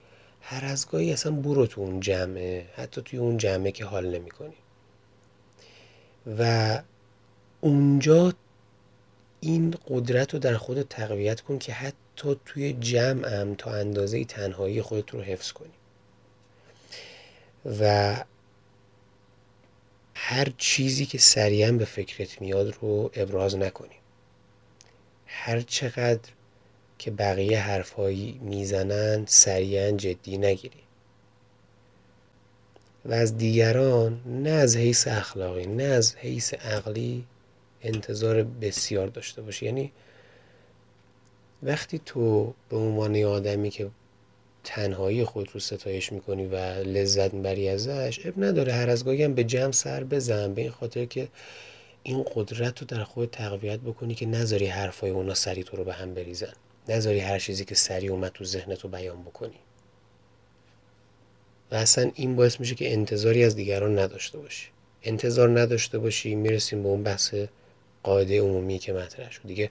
هر 0.49 0.65
از 0.65 0.89
گاهی 0.89 1.13
اصلا 1.13 1.33
برو 1.33 1.67
تو 1.67 1.81
اون 1.81 2.01
جمعه 2.01 2.67
حتی 2.75 3.03
توی 3.03 3.19
اون 3.19 3.37
جمعه 3.37 3.73
که 3.73 3.85
حال 3.85 4.19
نمی 4.19 4.31
کنی 4.31 4.55
و 6.39 6.83
اونجا 7.61 8.33
این 9.41 9.75
قدرت 9.89 10.35
رو 10.35 10.39
در 10.39 10.57
خودت 10.57 10.89
تقویت 10.89 11.41
کن 11.41 11.59
که 11.59 11.73
حتی 11.73 12.37
توی 12.45 12.73
جمع 12.73 13.29
هم 13.29 13.55
تا 13.55 13.75
اندازه 13.75 14.25
تنهایی 14.25 14.83
خودت 14.83 15.11
رو 15.11 15.23
حفظ 15.23 15.53
کنی. 15.53 15.73
و 17.81 18.17
هر 20.15 20.53
چیزی 20.59 21.07
که 21.07 21.19
سریعا 21.19 21.73
به 21.73 21.85
فکرت 21.85 22.41
میاد 22.41 22.75
رو 22.81 23.11
ابراز 23.15 23.57
نکنی. 23.57 23.97
هر 25.27 25.61
چقدر 25.61 26.31
که 26.99 27.11
بقیه 27.11 27.61
حرفهایی 27.61 28.41
می‌زنن 28.43 29.25
سریعا 29.27 29.91
جدی 29.91 30.39
نگیری. 30.39 30.81
و 33.05 33.13
از 33.13 33.37
دیگران 33.37 34.21
نه 34.27 34.51
از 34.51 34.77
حیث 34.77 35.09
اخلاقی 35.09 35.67
نه 35.67 35.83
از 35.83 36.17
حیث 36.17 36.55
عقلی 36.55 37.25
انتظار 37.83 38.43
بسیار 38.43 39.07
داشته 39.07 39.43
باشی. 39.43 39.67
یعنی 39.67 39.93
وقتی 41.63 42.01
تو 42.07 42.55
به 42.69 42.77
عنوان 42.77 43.23
آدمی 43.25 43.71
که 43.71 43.91
تنهایی 44.65 45.25
خود 45.25 45.49
رو 45.55 45.61
ستایش 45.61 46.13
می‌کنی 46.13 46.47
و 46.47 46.57
لذت 46.83 47.35
می‌بری 47.35 47.69
ازش 47.69 48.27
اب 48.27 48.45
نداره. 48.45 48.73
هر 48.73 48.91
از 48.91 49.05
گاهی 49.05 49.23
هم 49.23 49.35
به 49.35 49.45
جمع 49.45 49.73
سر 49.73 50.05
بزن. 50.05 50.55
به 50.55 50.63
این 50.63 50.71
خاطر 50.71 51.05
که 51.05 51.29
این 52.03 52.25
قدرت 52.35 52.81
رو 52.81 52.87
در 52.87 53.05
خود 53.05 53.31
تقویت 53.31 53.81
بکنی 53.81 54.15
که 54.15 54.27
نذاری 54.27 54.67
حرفای 54.67 55.11
اونا 55.11 55.35
سری 55.35 55.65
تو 55.65 55.77
رو 55.77 55.85
به 55.85 55.93
هم 55.93 56.15
بریزن. 56.15 56.53
نذاری 56.89 57.21
هر 57.21 57.39
چیزی 57.39 57.65
که 57.65 57.75
سریع 57.75 58.13
اومد 58.13 58.33
تو 58.33 58.45
ذهنت 58.45 58.81
رو 58.81 58.91
بیان 58.91 59.23
بکنی. 59.23 59.59
و 61.73 61.75
اصلا 61.75 62.11
این 62.15 62.37
باعث 62.37 62.61
میشه 62.61 62.75
که 62.75 62.93
انتظاری 62.93 63.45
از 63.45 63.57
دیگران 63.57 63.99
نداشته 63.99 64.39
باشی. 64.39 64.69
انتظار 65.03 65.61
نداشته 65.61 65.99
باشی 65.99 66.35
می‌رسیم 66.35 66.83
به 66.83 66.89
اون 66.89 67.03
بحث 67.03 67.35
قاعده 68.03 68.41
عمومی 68.41 68.79
که 68.79 68.93
مطرح 68.93 69.31
شد. 69.31 69.41
دیگه 69.45 69.71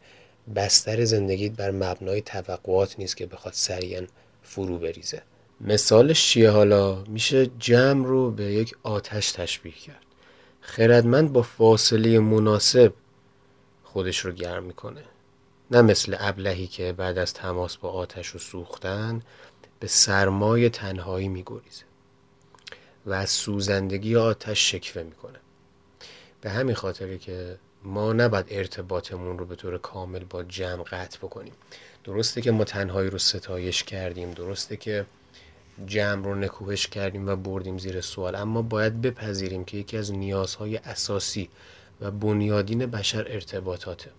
بستر 0.56 1.06
زندگیت 1.06 1.52
بر 1.52 1.72
مبنای 1.72 2.22
توقعات 2.22 3.00
نیست 3.00 3.18
که 3.18 3.26
بخواد 3.26 3.54
سریعا 3.54 4.08
فرو 4.44 4.78
بریزه. 4.78 5.22
مثالش 5.62 6.28
چیه 6.28 6.50
حالا؟ 6.50 7.04
میشه 7.04 7.46
جمع 7.60 8.06
رو 8.06 8.32
به 8.32 8.44
یک 8.44 8.76
آتش 8.84 9.32
تشبیه 9.32 9.74
کرد. 9.74 10.06
خردمند 10.62 11.34
با 11.34 11.42
فاصله 11.42 12.20
مناسب 12.20 12.94
خودش 13.84 14.20
رو 14.20 14.32
گرم 14.32 14.64
می‌کنه. 14.64 15.04
نه 15.72 15.82
مثل 15.82 16.16
ابلهی 16.20 16.68
که 16.68 16.94
بعد 16.94 17.18
از 17.18 17.34
تماس 17.34 17.78
با 17.78 17.90
آتش 17.90 18.36
و 18.36 18.40
سوختن 18.40 19.22
به 19.80 19.88
سرمای 19.88 20.70
تنهایی 20.70 21.28
میگریزه 21.28 21.84
و 23.06 23.14
از 23.14 23.30
سوزندگی 23.30 24.16
آتش 24.16 24.72
شکفه 24.72 25.04
می‌کنه. 25.04 25.40
به 26.42 26.50
همین 26.50 26.76
خاطره 26.76 27.18
که 27.18 27.58
ما 27.84 28.14
نباید 28.14 28.46
ارتباطمون 28.50 29.38
رو 29.38 29.46
به 29.46 29.56
طور 29.56 29.78
کامل 29.78 30.24
با 30.24 30.44
جمع 30.44 30.84
قطع 30.84 31.18
بکنیم. 31.18 31.54
درسته 32.04 32.42
که 32.42 32.52
ما 32.52 32.64
تنهایی 32.64 33.10
رو 33.10 33.18
ستایش 33.18 33.84
کردیم 33.84 34.32
درسته 34.32 34.78
که 34.78 35.06
جمع 35.86 36.26
رو 36.26 36.36
نکوهش 36.36 36.88
کردیم 36.88 37.28
و 37.28 37.36
بردیم 37.36 37.78
زیر 37.78 38.02
سوال 38.02 38.36
اما 38.36 38.62
باید 38.62 39.02
بپذیریم 39.02 39.66
که 39.66 39.78
یکی 39.78 39.98
از 39.98 40.12
نیازهای 40.12 40.78
اساسی 40.78 41.50
و 42.02 42.12
بنیادین 42.12 42.86
بشر 42.86 43.28
ارتباطاته. 43.30 44.12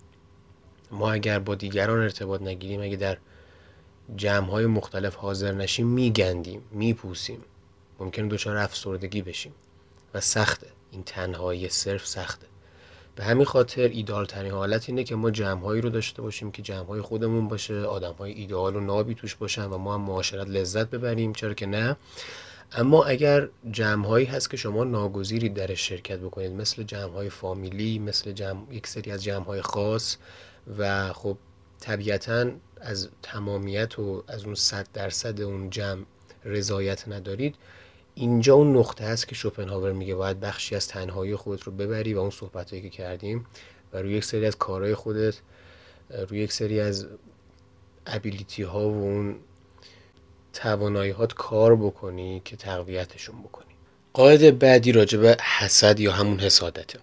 ما 0.90 1.12
اگر 1.12 1.38
با 1.38 1.54
دیگران 1.54 2.00
ارتباط 2.00 2.42
نگیریم 2.42 2.80
اگه 2.80 2.96
در 2.96 3.18
جمع 4.16 4.50
های 4.50 4.66
مختلف 4.66 5.14
حاضر 5.14 5.52
نشیم 5.52 5.86
میگندیم 5.86 6.62
میپوسیم. 6.70 7.40
ممکن 8.00 8.28
دچار 8.28 8.56
افسردگی 8.56 9.22
بشیم. 9.22 9.52
و 10.14 10.20
سخته. 10.20 10.66
این 10.90 11.02
تنهایی 11.02 11.68
صرف 11.68 12.06
سخته. 12.06 12.46
به 13.16 13.24
همین 13.24 13.44
خاطر 13.44 13.82
ایدال 13.82 14.26
ترین 14.26 14.52
حالت 14.52 14.88
اینه 14.88 15.04
که 15.04 15.16
ما 15.16 15.30
جمع 15.30 15.80
رو 15.80 15.90
داشته 15.90 16.22
باشیم 16.22 16.50
که 16.50 16.62
جمع 16.62 16.86
های 16.86 17.00
خودمون 17.00 17.48
باشه 17.48 17.80
آدم 17.80 18.12
های 18.12 18.32
ایدال 18.32 18.76
و 18.76 18.80
نابی 18.80 19.14
توش 19.14 19.34
باشن 19.34 19.64
و 19.64 19.78
ما 19.78 19.94
هم 19.94 20.00
معاشرت 20.00 20.48
لذت 20.48 20.90
ببریم. 20.90 21.32
چرا 21.32 21.54
که 21.54 21.66
نه؟ 21.66 21.96
اما 22.72 23.04
اگر 23.04 23.48
جمع 23.70 24.06
هایی 24.06 24.26
هست 24.26 24.50
که 24.50 24.56
شما 24.56 24.84
ناگزیری 24.84 25.48
در 25.48 25.74
شرکت 25.74 26.18
بکنید 26.18 26.52
مثل 26.52 26.82
جمع 26.82 27.12
های 27.12 27.30
فامیلی 27.30 27.98
مثل 27.98 28.32
جمع، 28.32 28.60
یک 28.70 28.86
سری 28.86 29.10
از 29.10 29.24
جمع 29.24 29.44
های 29.44 29.62
خاص 29.62 30.16
و 30.78 31.12
خب 31.12 31.36
طبیعتا 31.80 32.50
از 32.80 33.08
تمامیت 33.22 33.98
و 33.98 34.24
از 34.28 34.44
اون 34.44 34.54
صد 34.54 34.86
درصد 34.92 35.40
اون 35.40 35.70
جمع 35.70 36.04
رضایت 36.44 37.08
ندارید. 37.08 37.54
اینجا 38.14 38.54
اون 38.54 38.76
نقطه 38.76 39.04
هست 39.04 39.28
که 39.28 39.34
شوپنهاور 39.34 39.92
میگه 39.92 40.14
باید 40.14 40.40
بخشی 40.40 40.74
از 40.76 40.88
تنهایی 40.88 41.36
خودت 41.36 41.62
رو 41.62 41.72
ببری 41.72 42.14
و 42.14 42.18
اون 42.18 42.30
صحبت 42.30 42.70
که 42.70 42.90
کردیم 42.90 43.46
و 43.92 43.98
روی 43.98 44.12
یک 44.12 44.24
سری 44.24 44.46
از 44.46 44.56
کارهای 44.58 44.94
خودت 44.94 45.34
روی 46.28 46.40
یک 46.40 46.52
سری 46.52 46.80
از 46.80 47.06
ابیلیتی 48.06 48.62
ها 48.62 48.90
و 48.90 49.02
اون 49.02 49.36
توانایی 50.52 51.10
هات 51.10 51.34
کار 51.34 51.76
بکنی 51.76 52.42
که 52.44 52.56
تقویتشون 52.56 53.42
بکنی. 53.42 53.74
قاعده 54.12 54.50
بعدی 54.50 54.92
راجع 54.92 55.18
به 55.18 55.36
حسد 55.58 56.00
یا 56.00 56.12
همون 56.12 56.40
حسادته. 56.40 56.98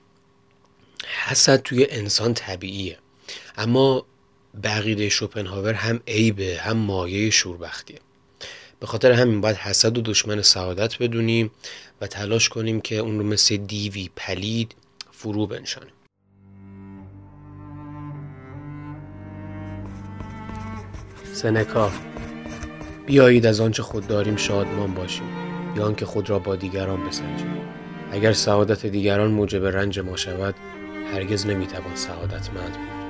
حسد 1.25 1.61
توی 1.61 1.87
انسان 1.89 2.33
طبیعیه. 2.33 2.97
اما 3.57 4.05
بقیده 4.63 5.09
شوپنهاور 5.09 5.73
هم 5.73 5.99
عیبه 6.07 6.57
هم 6.61 6.77
مایه 6.77 7.29
شوربختیه. 7.29 7.99
به 8.79 8.87
خاطر 8.87 9.11
همین 9.11 9.41
باید 9.41 9.55
حسد 9.55 9.97
و 9.97 10.01
دشمن 10.01 10.41
سعادت 10.41 10.97
بدونیم 10.97 11.51
و 12.01 12.07
تلاش 12.07 12.49
کنیم 12.49 12.81
که 12.81 12.95
اون 12.95 13.19
رو 13.19 13.25
مثل 13.25 13.57
دیوی 13.57 14.09
پلید 14.15 14.75
فرو 15.11 15.47
بنشانیم. 15.47 15.93
سنکا 21.33 21.91
بیایید 23.05 23.45
از 23.45 23.59
آنچه 23.59 23.83
خود 23.83 24.07
داریم 24.07 24.35
شادمان 24.35 24.93
باشیم 24.93 25.27
یا 25.77 25.85
آنکه 25.85 26.05
خود 26.05 26.29
را 26.29 26.39
با 26.39 26.55
دیگران 26.55 27.07
بسنجیم. 27.07 27.57
اگر 28.11 28.33
سعادت 28.33 28.85
دیگران 28.85 29.31
موجب 29.31 29.65
رنج 29.65 29.99
ما 29.99 30.15
شود 30.15 30.55
هرگز 31.13 31.45
نمی‌توان 31.45 31.95
سعادتمند 31.95 32.73
بود. 32.73 33.02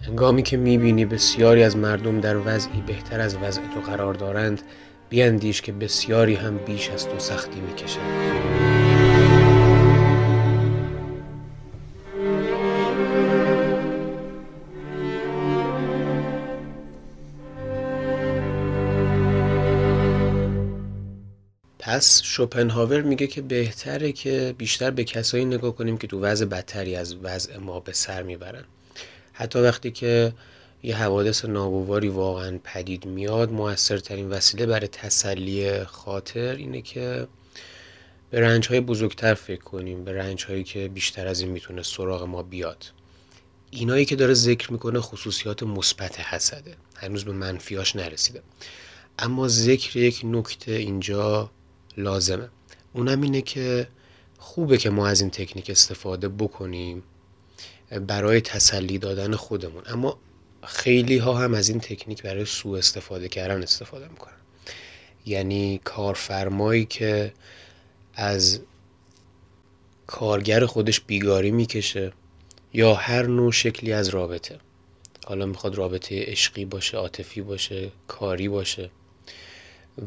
هنگامی 0.00 0.42
که 0.42 0.56
می‌بینی 0.56 1.04
بسیاری 1.04 1.62
از 1.62 1.76
مردم 1.76 2.20
در 2.20 2.36
وضعی 2.36 2.80
بهتر 2.86 3.20
از 3.20 3.36
وضع 3.36 3.60
تو 3.74 3.80
قرار 3.80 4.14
دارند 4.14 4.62
بیاندیش 5.08 5.62
که 5.62 5.72
بسیاری 5.72 6.34
هم 6.34 6.58
بیش 6.58 6.90
از 6.90 7.08
تو 7.08 7.18
سختی 7.18 7.60
می‌کشند. 7.60 8.38
پس 21.78 22.22
شوپنهاور 22.22 23.02
میگه 23.02 23.26
که 23.26 23.42
بهتره 23.42 24.12
که 24.12 24.54
بیشتر 24.58 24.90
به 24.90 25.04
کسایی 25.04 25.44
نگاه 25.44 25.74
کنیم 25.76 25.98
که 25.98 26.06
تو 26.06 26.20
وضع 26.20 26.44
بدتری 26.44 26.96
از 26.96 27.16
وضع 27.22 27.58
ما 27.58 27.80
به 27.80 27.92
سر 27.92 28.22
می‌برن. 28.22 28.64
حتی 29.38 29.58
وقتی 29.58 29.90
که 29.90 30.32
یه 30.82 30.96
حوادث 30.96 31.44
ناگواری 31.44 32.08
واقعا 32.08 32.58
پدید 32.64 33.06
میاد 33.06 33.52
موثرترین 33.52 34.28
وسیله 34.28 34.66
برای 34.66 34.88
تسلی 34.88 35.84
خاطر 35.84 36.54
اینه 36.54 36.82
که 36.82 37.26
به 38.30 38.40
رنج 38.40 38.68
های 38.68 38.80
بزرگتر 38.80 39.34
فکر 39.34 39.60
کنیم 39.60 40.04
به 40.04 40.12
رنج 40.12 40.44
هایی 40.44 40.64
که 40.64 40.88
بیشتر 40.88 41.26
از 41.26 41.40
این 41.40 41.50
می‌تونه 41.50 41.82
سراغ 41.82 42.22
ما 42.22 42.42
بیاد. 42.42 42.84
اینایی 43.70 44.04
که 44.04 44.16
داره 44.16 44.34
ذکر 44.34 44.72
می‌کنه 44.72 45.00
خصوصیات 45.00 45.62
مثبت 45.62 46.20
حسده. 46.20 46.76
هنوز 46.96 47.24
به 47.24 47.32
منفیاش 47.32 47.96
نرسیده. 47.96 48.42
اما 49.18 49.48
ذکر 49.48 49.96
یک 49.96 50.20
نکته 50.24 50.72
اینجا 50.72 51.50
لازمه. 51.96 52.48
اونم 52.92 53.20
اینه 53.20 53.42
که 53.42 53.88
خوبه 54.38 54.78
که 54.78 54.90
ما 54.90 55.06
از 55.06 55.20
این 55.20 55.30
تکنیک 55.30 55.70
استفاده 55.70 56.28
بکنیم. 56.28 57.02
برای 57.90 58.40
تسلی 58.40 58.98
دادن 58.98 59.34
خودمون. 59.34 59.82
اما 59.86 60.18
خیلی 60.62 61.18
ها 61.18 61.34
هم 61.34 61.54
از 61.54 61.68
این 61.68 61.80
تکنیک 61.80 62.22
برای 62.22 62.44
سوء 62.44 62.78
استفاده 62.78 63.28
کردن 63.28 63.62
استفاده 63.62 64.08
می‌کنن. 64.08 64.32
یعنی 65.26 65.80
کارفرمایی 65.84 66.84
که 66.84 67.32
از 68.14 68.60
کارگر 70.06 70.66
خودش 70.66 71.00
بیگاری 71.00 71.50
می‌کشه 71.50 72.12
یا 72.72 72.94
هر 72.94 73.26
نوع 73.26 73.52
شکلی 73.52 73.92
از 73.92 74.08
رابطه. 74.08 74.58
حالا 75.26 75.46
می‌خواد 75.46 75.74
رابطه 75.74 76.22
عشقی 76.22 76.64
باشه 76.64 76.96
عاطفی 76.96 77.40
باشه 77.40 77.92
کاری 78.08 78.48
باشه. 78.48 78.90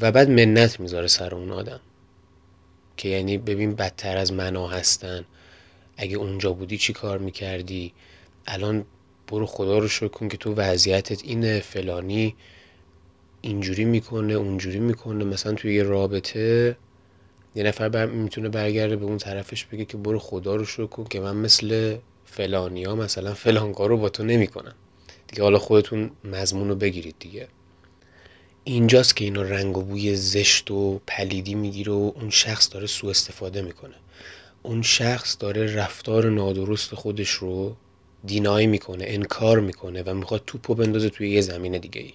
و 0.01 0.11
بعد 0.11 0.29
منت 0.29 0.79
می‌ذاره 0.79 1.07
سر 1.07 1.35
اون 1.35 1.51
آدم. 1.51 1.79
که 2.97 3.09
یعنی 3.09 3.37
ببین 3.37 3.75
بدتر 3.75 4.17
از 4.17 4.33
منا 4.33 4.67
هستن. 4.67 5.25
اگه 5.97 6.17
اونجا 6.17 6.53
بودی 6.53 6.77
چی 6.77 6.93
کار 6.93 7.17
می‌کردی؟ 7.17 7.93
الان 8.47 8.85
برو 9.27 9.45
خدا 9.45 9.77
رو 9.77 9.87
شکر 9.87 10.07
کن 10.07 10.27
که 10.27 10.37
تو 10.37 10.53
وضعیتت 10.53 11.23
اینه 11.23 11.59
فلانی 11.59 12.35
اینجوری 13.41 13.85
می‌کنه 13.85 14.33
اونجوری 14.33 14.79
می‌کنه. 14.79 15.23
مثلا 15.23 15.53
توی 15.53 15.75
یه 15.75 15.83
رابطه 15.83 16.77
یه 17.55 17.63
نفر 17.63 17.89
بر 17.89 18.05
می‌تونه 18.05 18.49
برگرده 18.49 18.95
به 18.95 19.05
اون 19.05 19.17
طرفش 19.17 19.65
بگه 19.65 19.85
که 19.85 19.97
برو 19.97 20.19
خدا 20.19 20.55
رو 20.55 20.65
شکر 20.65 20.85
کن 20.85 21.03
که 21.03 21.19
من 21.19 21.35
مثل 21.35 21.97
فلانی 22.25 22.83
ها 22.83 22.95
مثلا 22.95 23.33
فلان 23.33 23.73
رو 23.73 23.97
با 23.97 24.09
تو 24.09 24.23
نمی‌کنم. 24.23 24.75
دیگه 25.27 25.43
حالا 25.43 25.59
خودتون 25.59 26.11
مضمون 26.23 26.69
رو 26.69 26.75
بگیرید 26.75 27.15
دیگه. 27.19 27.47
اینجاست 28.63 29.15
که 29.15 29.25
اینا 29.25 29.41
رنگ 29.41 29.77
و 29.77 29.81
بوی 29.81 30.15
زشت 30.15 30.71
و 30.71 31.01
پلیدی 31.07 31.55
می‌گیره 31.55 31.91
و 31.91 32.11
اون 32.15 32.29
شخص 32.29 32.73
داره 32.73 32.87
سوء 32.87 33.09
استفاده 33.09 33.61
می‌کنه. 33.61 33.95
اون 34.63 34.81
شخص 34.81 35.37
داره 35.39 35.75
رفتار 35.75 36.29
نادرست 36.29 36.95
خودش 36.95 37.29
رو 37.29 37.75
دینایی 38.25 38.67
می‌کنه 38.67 39.05
انکار 39.07 39.59
می‌کنه 39.59 40.03
و 40.03 40.13
می‌خواد 40.13 40.43
توپو 40.47 40.75
بندازه 40.75 41.09
توی 41.09 41.29
یه 41.29 41.41
زمین 41.41 41.77
دیگه 41.77 42.01
ای 42.01 42.13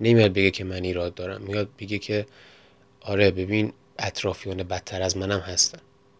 نمیاد 0.00 0.32
بگه 0.32 0.50
که 0.50 0.64
من 0.64 0.84
ایراد 0.84 1.14
دارم 1.14 1.42
میاد 1.42 1.68
بگه 1.78 1.98
که 1.98 2.26
آره 3.00 3.30
ببین 3.30 3.72
اطرافیان 3.98 4.62
بدتر 4.62 5.02
از 5.02 5.16
منم 5.16 5.40
هستن. 5.40 5.78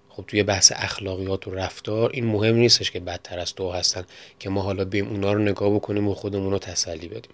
خب 0.09 0.25
توی 0.27 0.43
بحث 0.43 0.73
اخلاقیات 0.77 1.49
و 1.49 1.51
رفتار 1.51 2.11
این 2.13 2.25
مهم 2.25 2.55
نیستش 2.55 2.91
که 2.91 3.01
بدتر 3.01 3.39
از 3.39 3.55
تو 3.55 3.71
هستن 3.71 4.05
که 4.39 4.51
ما 4.51 4.63
حالا 4.63 4.85
بیم 4.85 5.09
اونا 5.09 5.33
رو 5.33 5.39
نگاه 5.39 5.75
بکنیم 5.75 6.09
و 6.09 6.15
خودمون 6.15 6.51
رو 6.51 6.59
تسلی 6.59 7.09
بدیم. 7.09 7.33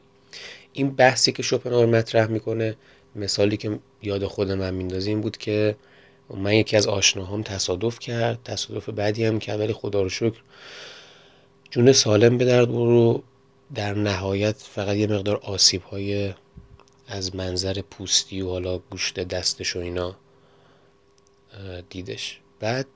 این 0.72 0.90
بحثی 0.90 1.32
که 1.32 1.42
شوپنهاور 1.42 1.86
مطرح 1.86 2.26
می‌کنه 2.26 2.76
مثالی 3.16 3.56
که 3.56 3.78
یاد 4.02 4.24
خود 4.24 4.52
من 4.52 4.74
میندازه 4.74 5.10
این 5.10 5.20
بود 5.20 5.36
که 5.36 5.76
من 6.36 6.52
یکی 6.52 6.76
از 6.76 6.86
آشناهام 6.86 7.42
تصادف 7.42 7.98
کرد 7.98 8.38
تصادف 8.44 8.88
بعدی 8.88 9.24
هم 9.24 9.38
کرد 9.38 9.60
ولی 9.60 9.72
خدا 9.72 10.02
رو 10.02 10.08
شکر 10.08 10.40
جون 11.70 11.92
سالم 11.92 12.38
به 12.38 12.44
درد 12.44 12.68
برو 12.68 13.22
در 13.74 13.94
نهایت 13.94 14.56
فقط 14.56 14.96
یه 14.96 15.06
مقدار 15.06 15.36
آسیب 15.36 15.82
های 15.82 16.34
از 17.06 17.36
منظر 17.36 17.82
پوستی 17.90 18.40
و 18.40 18.48
حالا 18.48 18.78
گوشت 18.78 19.20
دستش 19.20 19.76
و 19.76 19.78
اینا 19.78 20.16
دیدش. 21.90 22.40
بعد 22.60 22.86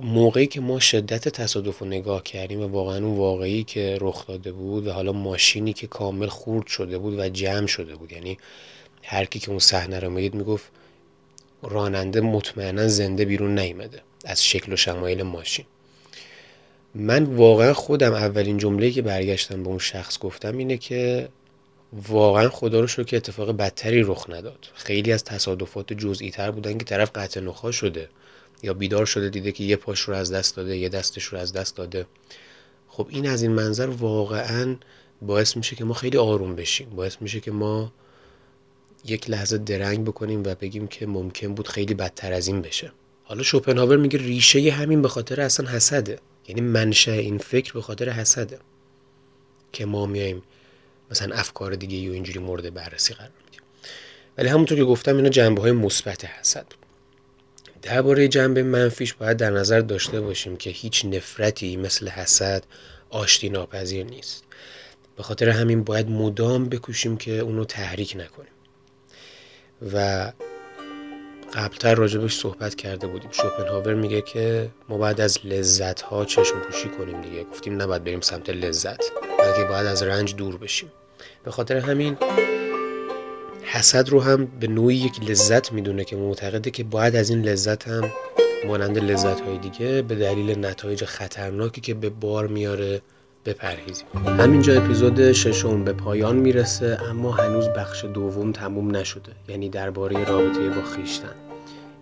موقعی 0.00 0.46
که 0.46 0.60
ما 0.60 0.80
شدت 0.80 1.28
تصادف 1.28 1.78
رو 1.78 1.86
نگاه 1.86 2.22
کردیم 2.22 2.60
و 2.60 2.66
واقعا 2.66 2.96
اون 2.96 3.18
واقعی 3.18 3.64
که 3.64 3.98
رخ 4.00 4.26
داده 4.26 4.52
بود 4.52 4.86
و 4.86 4.92
حالا 4.92 5.12
ماشینی 5.12 5.72
که 5.72 5.86
کامل 5.86 6.26
خورد 6.26 6.66
شده 6.66 6.98
بود 6.98 7.18
و 7.18 7.28
جمع 7.28 7.66
شده 7.66 7.96
بود. 7.96 8.12
یعنی 8.12 8.38
هر 9.02 9.24
کی 9.24 9.38
که 9.38 9.50
اون 9.50 9.58
صحنه 9.58 10.00
رو 10.00 10.10
می‌دید 10.10 10.34
می‌گفت 10.34 10.72
راننده 11.62 12.20
مطمئنا 12.20 12.88
زنده 12.88 13.24
بیرون 13.24 13.58
نیامده 13.58 14.02
از 14.24 14.44
شکل 14.44 14.72
و 14.72 14.76
شمایل 14.76 15.22
ماشین. 15.22 15.64
من 16.94 17.24
واقعا 17.24 17.72
خودم 17.72 18.12
اولین 18.12 18.58
جمله 18.58 18.90
که 18.90 19.02
برگشتم 19.02 19.62
به 19.62 19.68
اون 19.68 19.78
شخص 19.78 20.18
گفتم 20.18 20.58
اینه 20.58 20.76
که 20.76 21.28
واقعا 22.08 22.48
خدا 22.48 22.80
رو 22.80 22.86
شکر 22.86 23.02
که 23.02 23.16
اتفاق 23.16 23.50
بدتری 23.50 24.02
رخ 24.02 24.30
نداد. 24.30 24.68
خیلی 24.74 25.12
از 25.12 25.24
تصادفات 25.24 25.92
جزئی 25.92 26.30
تر 26.30 26.50
بودن 26.50 26.78
که 26.78 26.84
طرف 26.84 27.10
قطع 27.14 27.40
نخا 27.40 27.70
شده 27.70 28.08
یا 28.62 28.74
بیدار 28.74 29.06
شده 29.06 29.28
دیده 29.28 29.52
که 29.52 29.64
یه 29.64 29.76
پاش 29.76 30.00
رو 30.00 30.14
از 30.14 30.32
دست 30.32 30.56
داده 30.56 30.76
یه 30.76 30.88
دستش 30.88 31.24
رو 31.24 31.38
از 31.38 31.52
دست 31.52 31.76
داده. 31.76 32.06
خب 32.88 33.06
این 33.10 33.28
از 33.28 33.42
این 33.42 33.52
منظر 33.52 33.86
واقعا 33.86 34.76
باعث 35.22 35.56
میشه 35.56 35.76
که 35.76 35.84
ما 35.84 35.94
خیلی 35.94 36.18
آروم 36.18 36.56
بشیم. 36.56 36.90
باعث 36.90 37.16
میشه 37.20 37.40
که 37.40 37.50
ما 37.50 37.92
یک 39.04 39.30
لحظه 39.30 39.58
درنگ 39.58 40.04
بکنیم 40.04 40.42
و 40.46 40.54
بگیم 40.54 40.86
که 40.86 41.06
ممکن 41.06 41.54
بود 41.54 41.68
خیلی 41.68 41.94
بدتر 41.94 42.32
از 42.32 42.46
این 42.46 42.62
بشه. 42.62 42.92
حالا 43.24 43.42
شوپنهاور 43.42 43.96
میگه 43.96 44.18
ریشه 44.18 44.70
همین 44.72 45.02
به 45.02 45.08
خاطر 45.08 45.40
اصلا 45.40 45.70
حسده. 45.70 46.18
یعنی 46.48 46.60
منشه 46.60 47.12
این 47.12 47.38
فکر 47.38 47.72
به 47.72 47.82
خاطر 47.82 48.08
حسده. 48.08 48.58
که 49.72 49.86
ما 49.86 50.06
میایم 50.06 50.42
مثلا 51.10 51.34
افکار 51.34 51.74
دیگه 51.74 52.10
و 52.10 52.12
اینجوری 52.12 52.38
مورد 52.38 52.74
بررسی 52.74 53.14
قرار 53.14 53.30
میدیم. 53.44 53.60
ولی 54.38 54.48
همونطور 54.48 54.78
که 54.78 54.84
گفتم 54.84 55.16
اینا 55.16 55.28
جنبه 55.28 55.62
های 55.62 55.72
مثبت 55.72 56.24
حسد. 56.24 56.66
درباره 57.82 58.28
جنبه 58.28 58.62
منفیش 58.62 59.14
باید 59.14 59.36
در 59.36 59.50
نظر 59.50 59.80
داشته 59.80 60.20
باشیم 60.20 60.56
که 60.56 60.70
هیچ 60.70 61.04
نفرتی 61.04 61.76
مثل 61.76 62.08
حسد 62.08 62.64
آشتی 63.10 63.48
ناپذیر 63.48 64.06
نیست. 64.06 64.44
به 65.16 65.22
خاطر 65.22 65.48
همین 65.48 65.84
باید 65.84 66.08
مدام 66.08 66.68
بکوشیم 66.68 67.16
که 67.16 67.38
اونو 67.38 67.64
تحریک 67.64 68.16
نکنیم. 68.16 68.52
و 69.94 70.32
قبلتر 71.54 71.94
راجبش 71.94 72.36
صحبت 72.36 72.74
کرده 72.74 73.06
بودیم. 73.06 73.30
شوپنهاور 73.30 73.94
میگه 73.94 74.20
که 74.20 74.68
ما 74.88 74.98
باید 74.98 75.20
از 75.20 75.38
لذت 75.44 76.00
ها 76.00 76.24
چشم 76.24 76.60
پوشی 76.60 76.88
کنیم 76.88 77.20
دیگه. 77.20 77.44
گفتیم 77.44 77.82
نباید 77.82 78.04
بریم 78.04 78.20
سمت 78.20 78.50
لذت 78.50 79.00
بلکه 79.38 79.64
باید 79.64 79.86
از 79.86 80.02
رنج 80.02 80.36
دور 80.36 80.56
بشیم. 80.56 80.92
به 81.44 81.50
خاطر 81.50 81.76
همین 81.76 82.16
حسد 83.62 84.08
رو 84.08 84.20
هم 84.20 84.46
به 84.46 84.66
نوعی 84.66 84.96
یک 84.96 85.30
لذت 85.30 85.72
می‌دونه 85.72 86.04
که 86.04 86.16
معتقده 86.16 86.70
که 86.70 86.84
باید 86.84 87.16
از 87.16 87.30
این 87.30 87.42
لذت 87.42 87.88
هم 87.88 88.10
مانند 88.66 88.98
لذت 88.98 89.40
های 89.40 89.58
دیگه 89.58 90.02
به 90.02 90.14
دلیل 90.14 90.64
نتایج 90.66 91.04
خطرناکی 91.04 91.80
که 91.80 91.94
به 91.94 92.10
بار 92.10 92.46
میاره 92.46 93.00
بپرهیزیم. 93.48 94.06
همینجا 94.38 94.82
اپیزود 94.82 95.32
ششم 95.32 95.84
به 95.84 95.92
پایان 95.92 96.36
می‌رسه 96.36 96.98
اما 97.10 97.32
هنوز 97.32 97.68
بخش 97.68 98.04
دوم 98.04 98.52
تموم 98.52 98.96
نشده 98.96 99.32
یعنی 99.48 99.68
درباره 99.68 100.24
رابطه 100.24 100.68
با 100.68 100.82
خیشتن. 100.82 101.34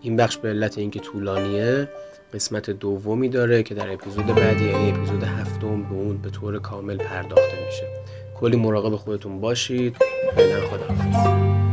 این 0.02 0.16
بخش 0.16 0.36
به 0.36 0.48
علت 0.48 0.78
اینکه 0.78 1.00
طولانیه 1.00 1.88
قسمت 2.34 2.70
دومی 2.70 3.28
داره 3.28 3.62
که 3.62 3.74
در 3.74 3.92
اپیزود 3.92 4.26
بعدی 4.26 4.64
یعنی 4.64 4.90
اپیزود 4.90 5.22
هفتم 5.22 5.82
به 5.82 5.94
اون 5.94 6.18
به 6.18 6.30
طور 6.30 6.58
کامل 6.58 6.96
پرداخته 6.96 7.66
میشه. 7.66 7.84
کلی 8.40 8.56
مراقب 8.56 8.96
خودتون 8.96 9.40
باشید. 9.40 9.96
فعلا 10.36 10.60
خدا 10.60 11.65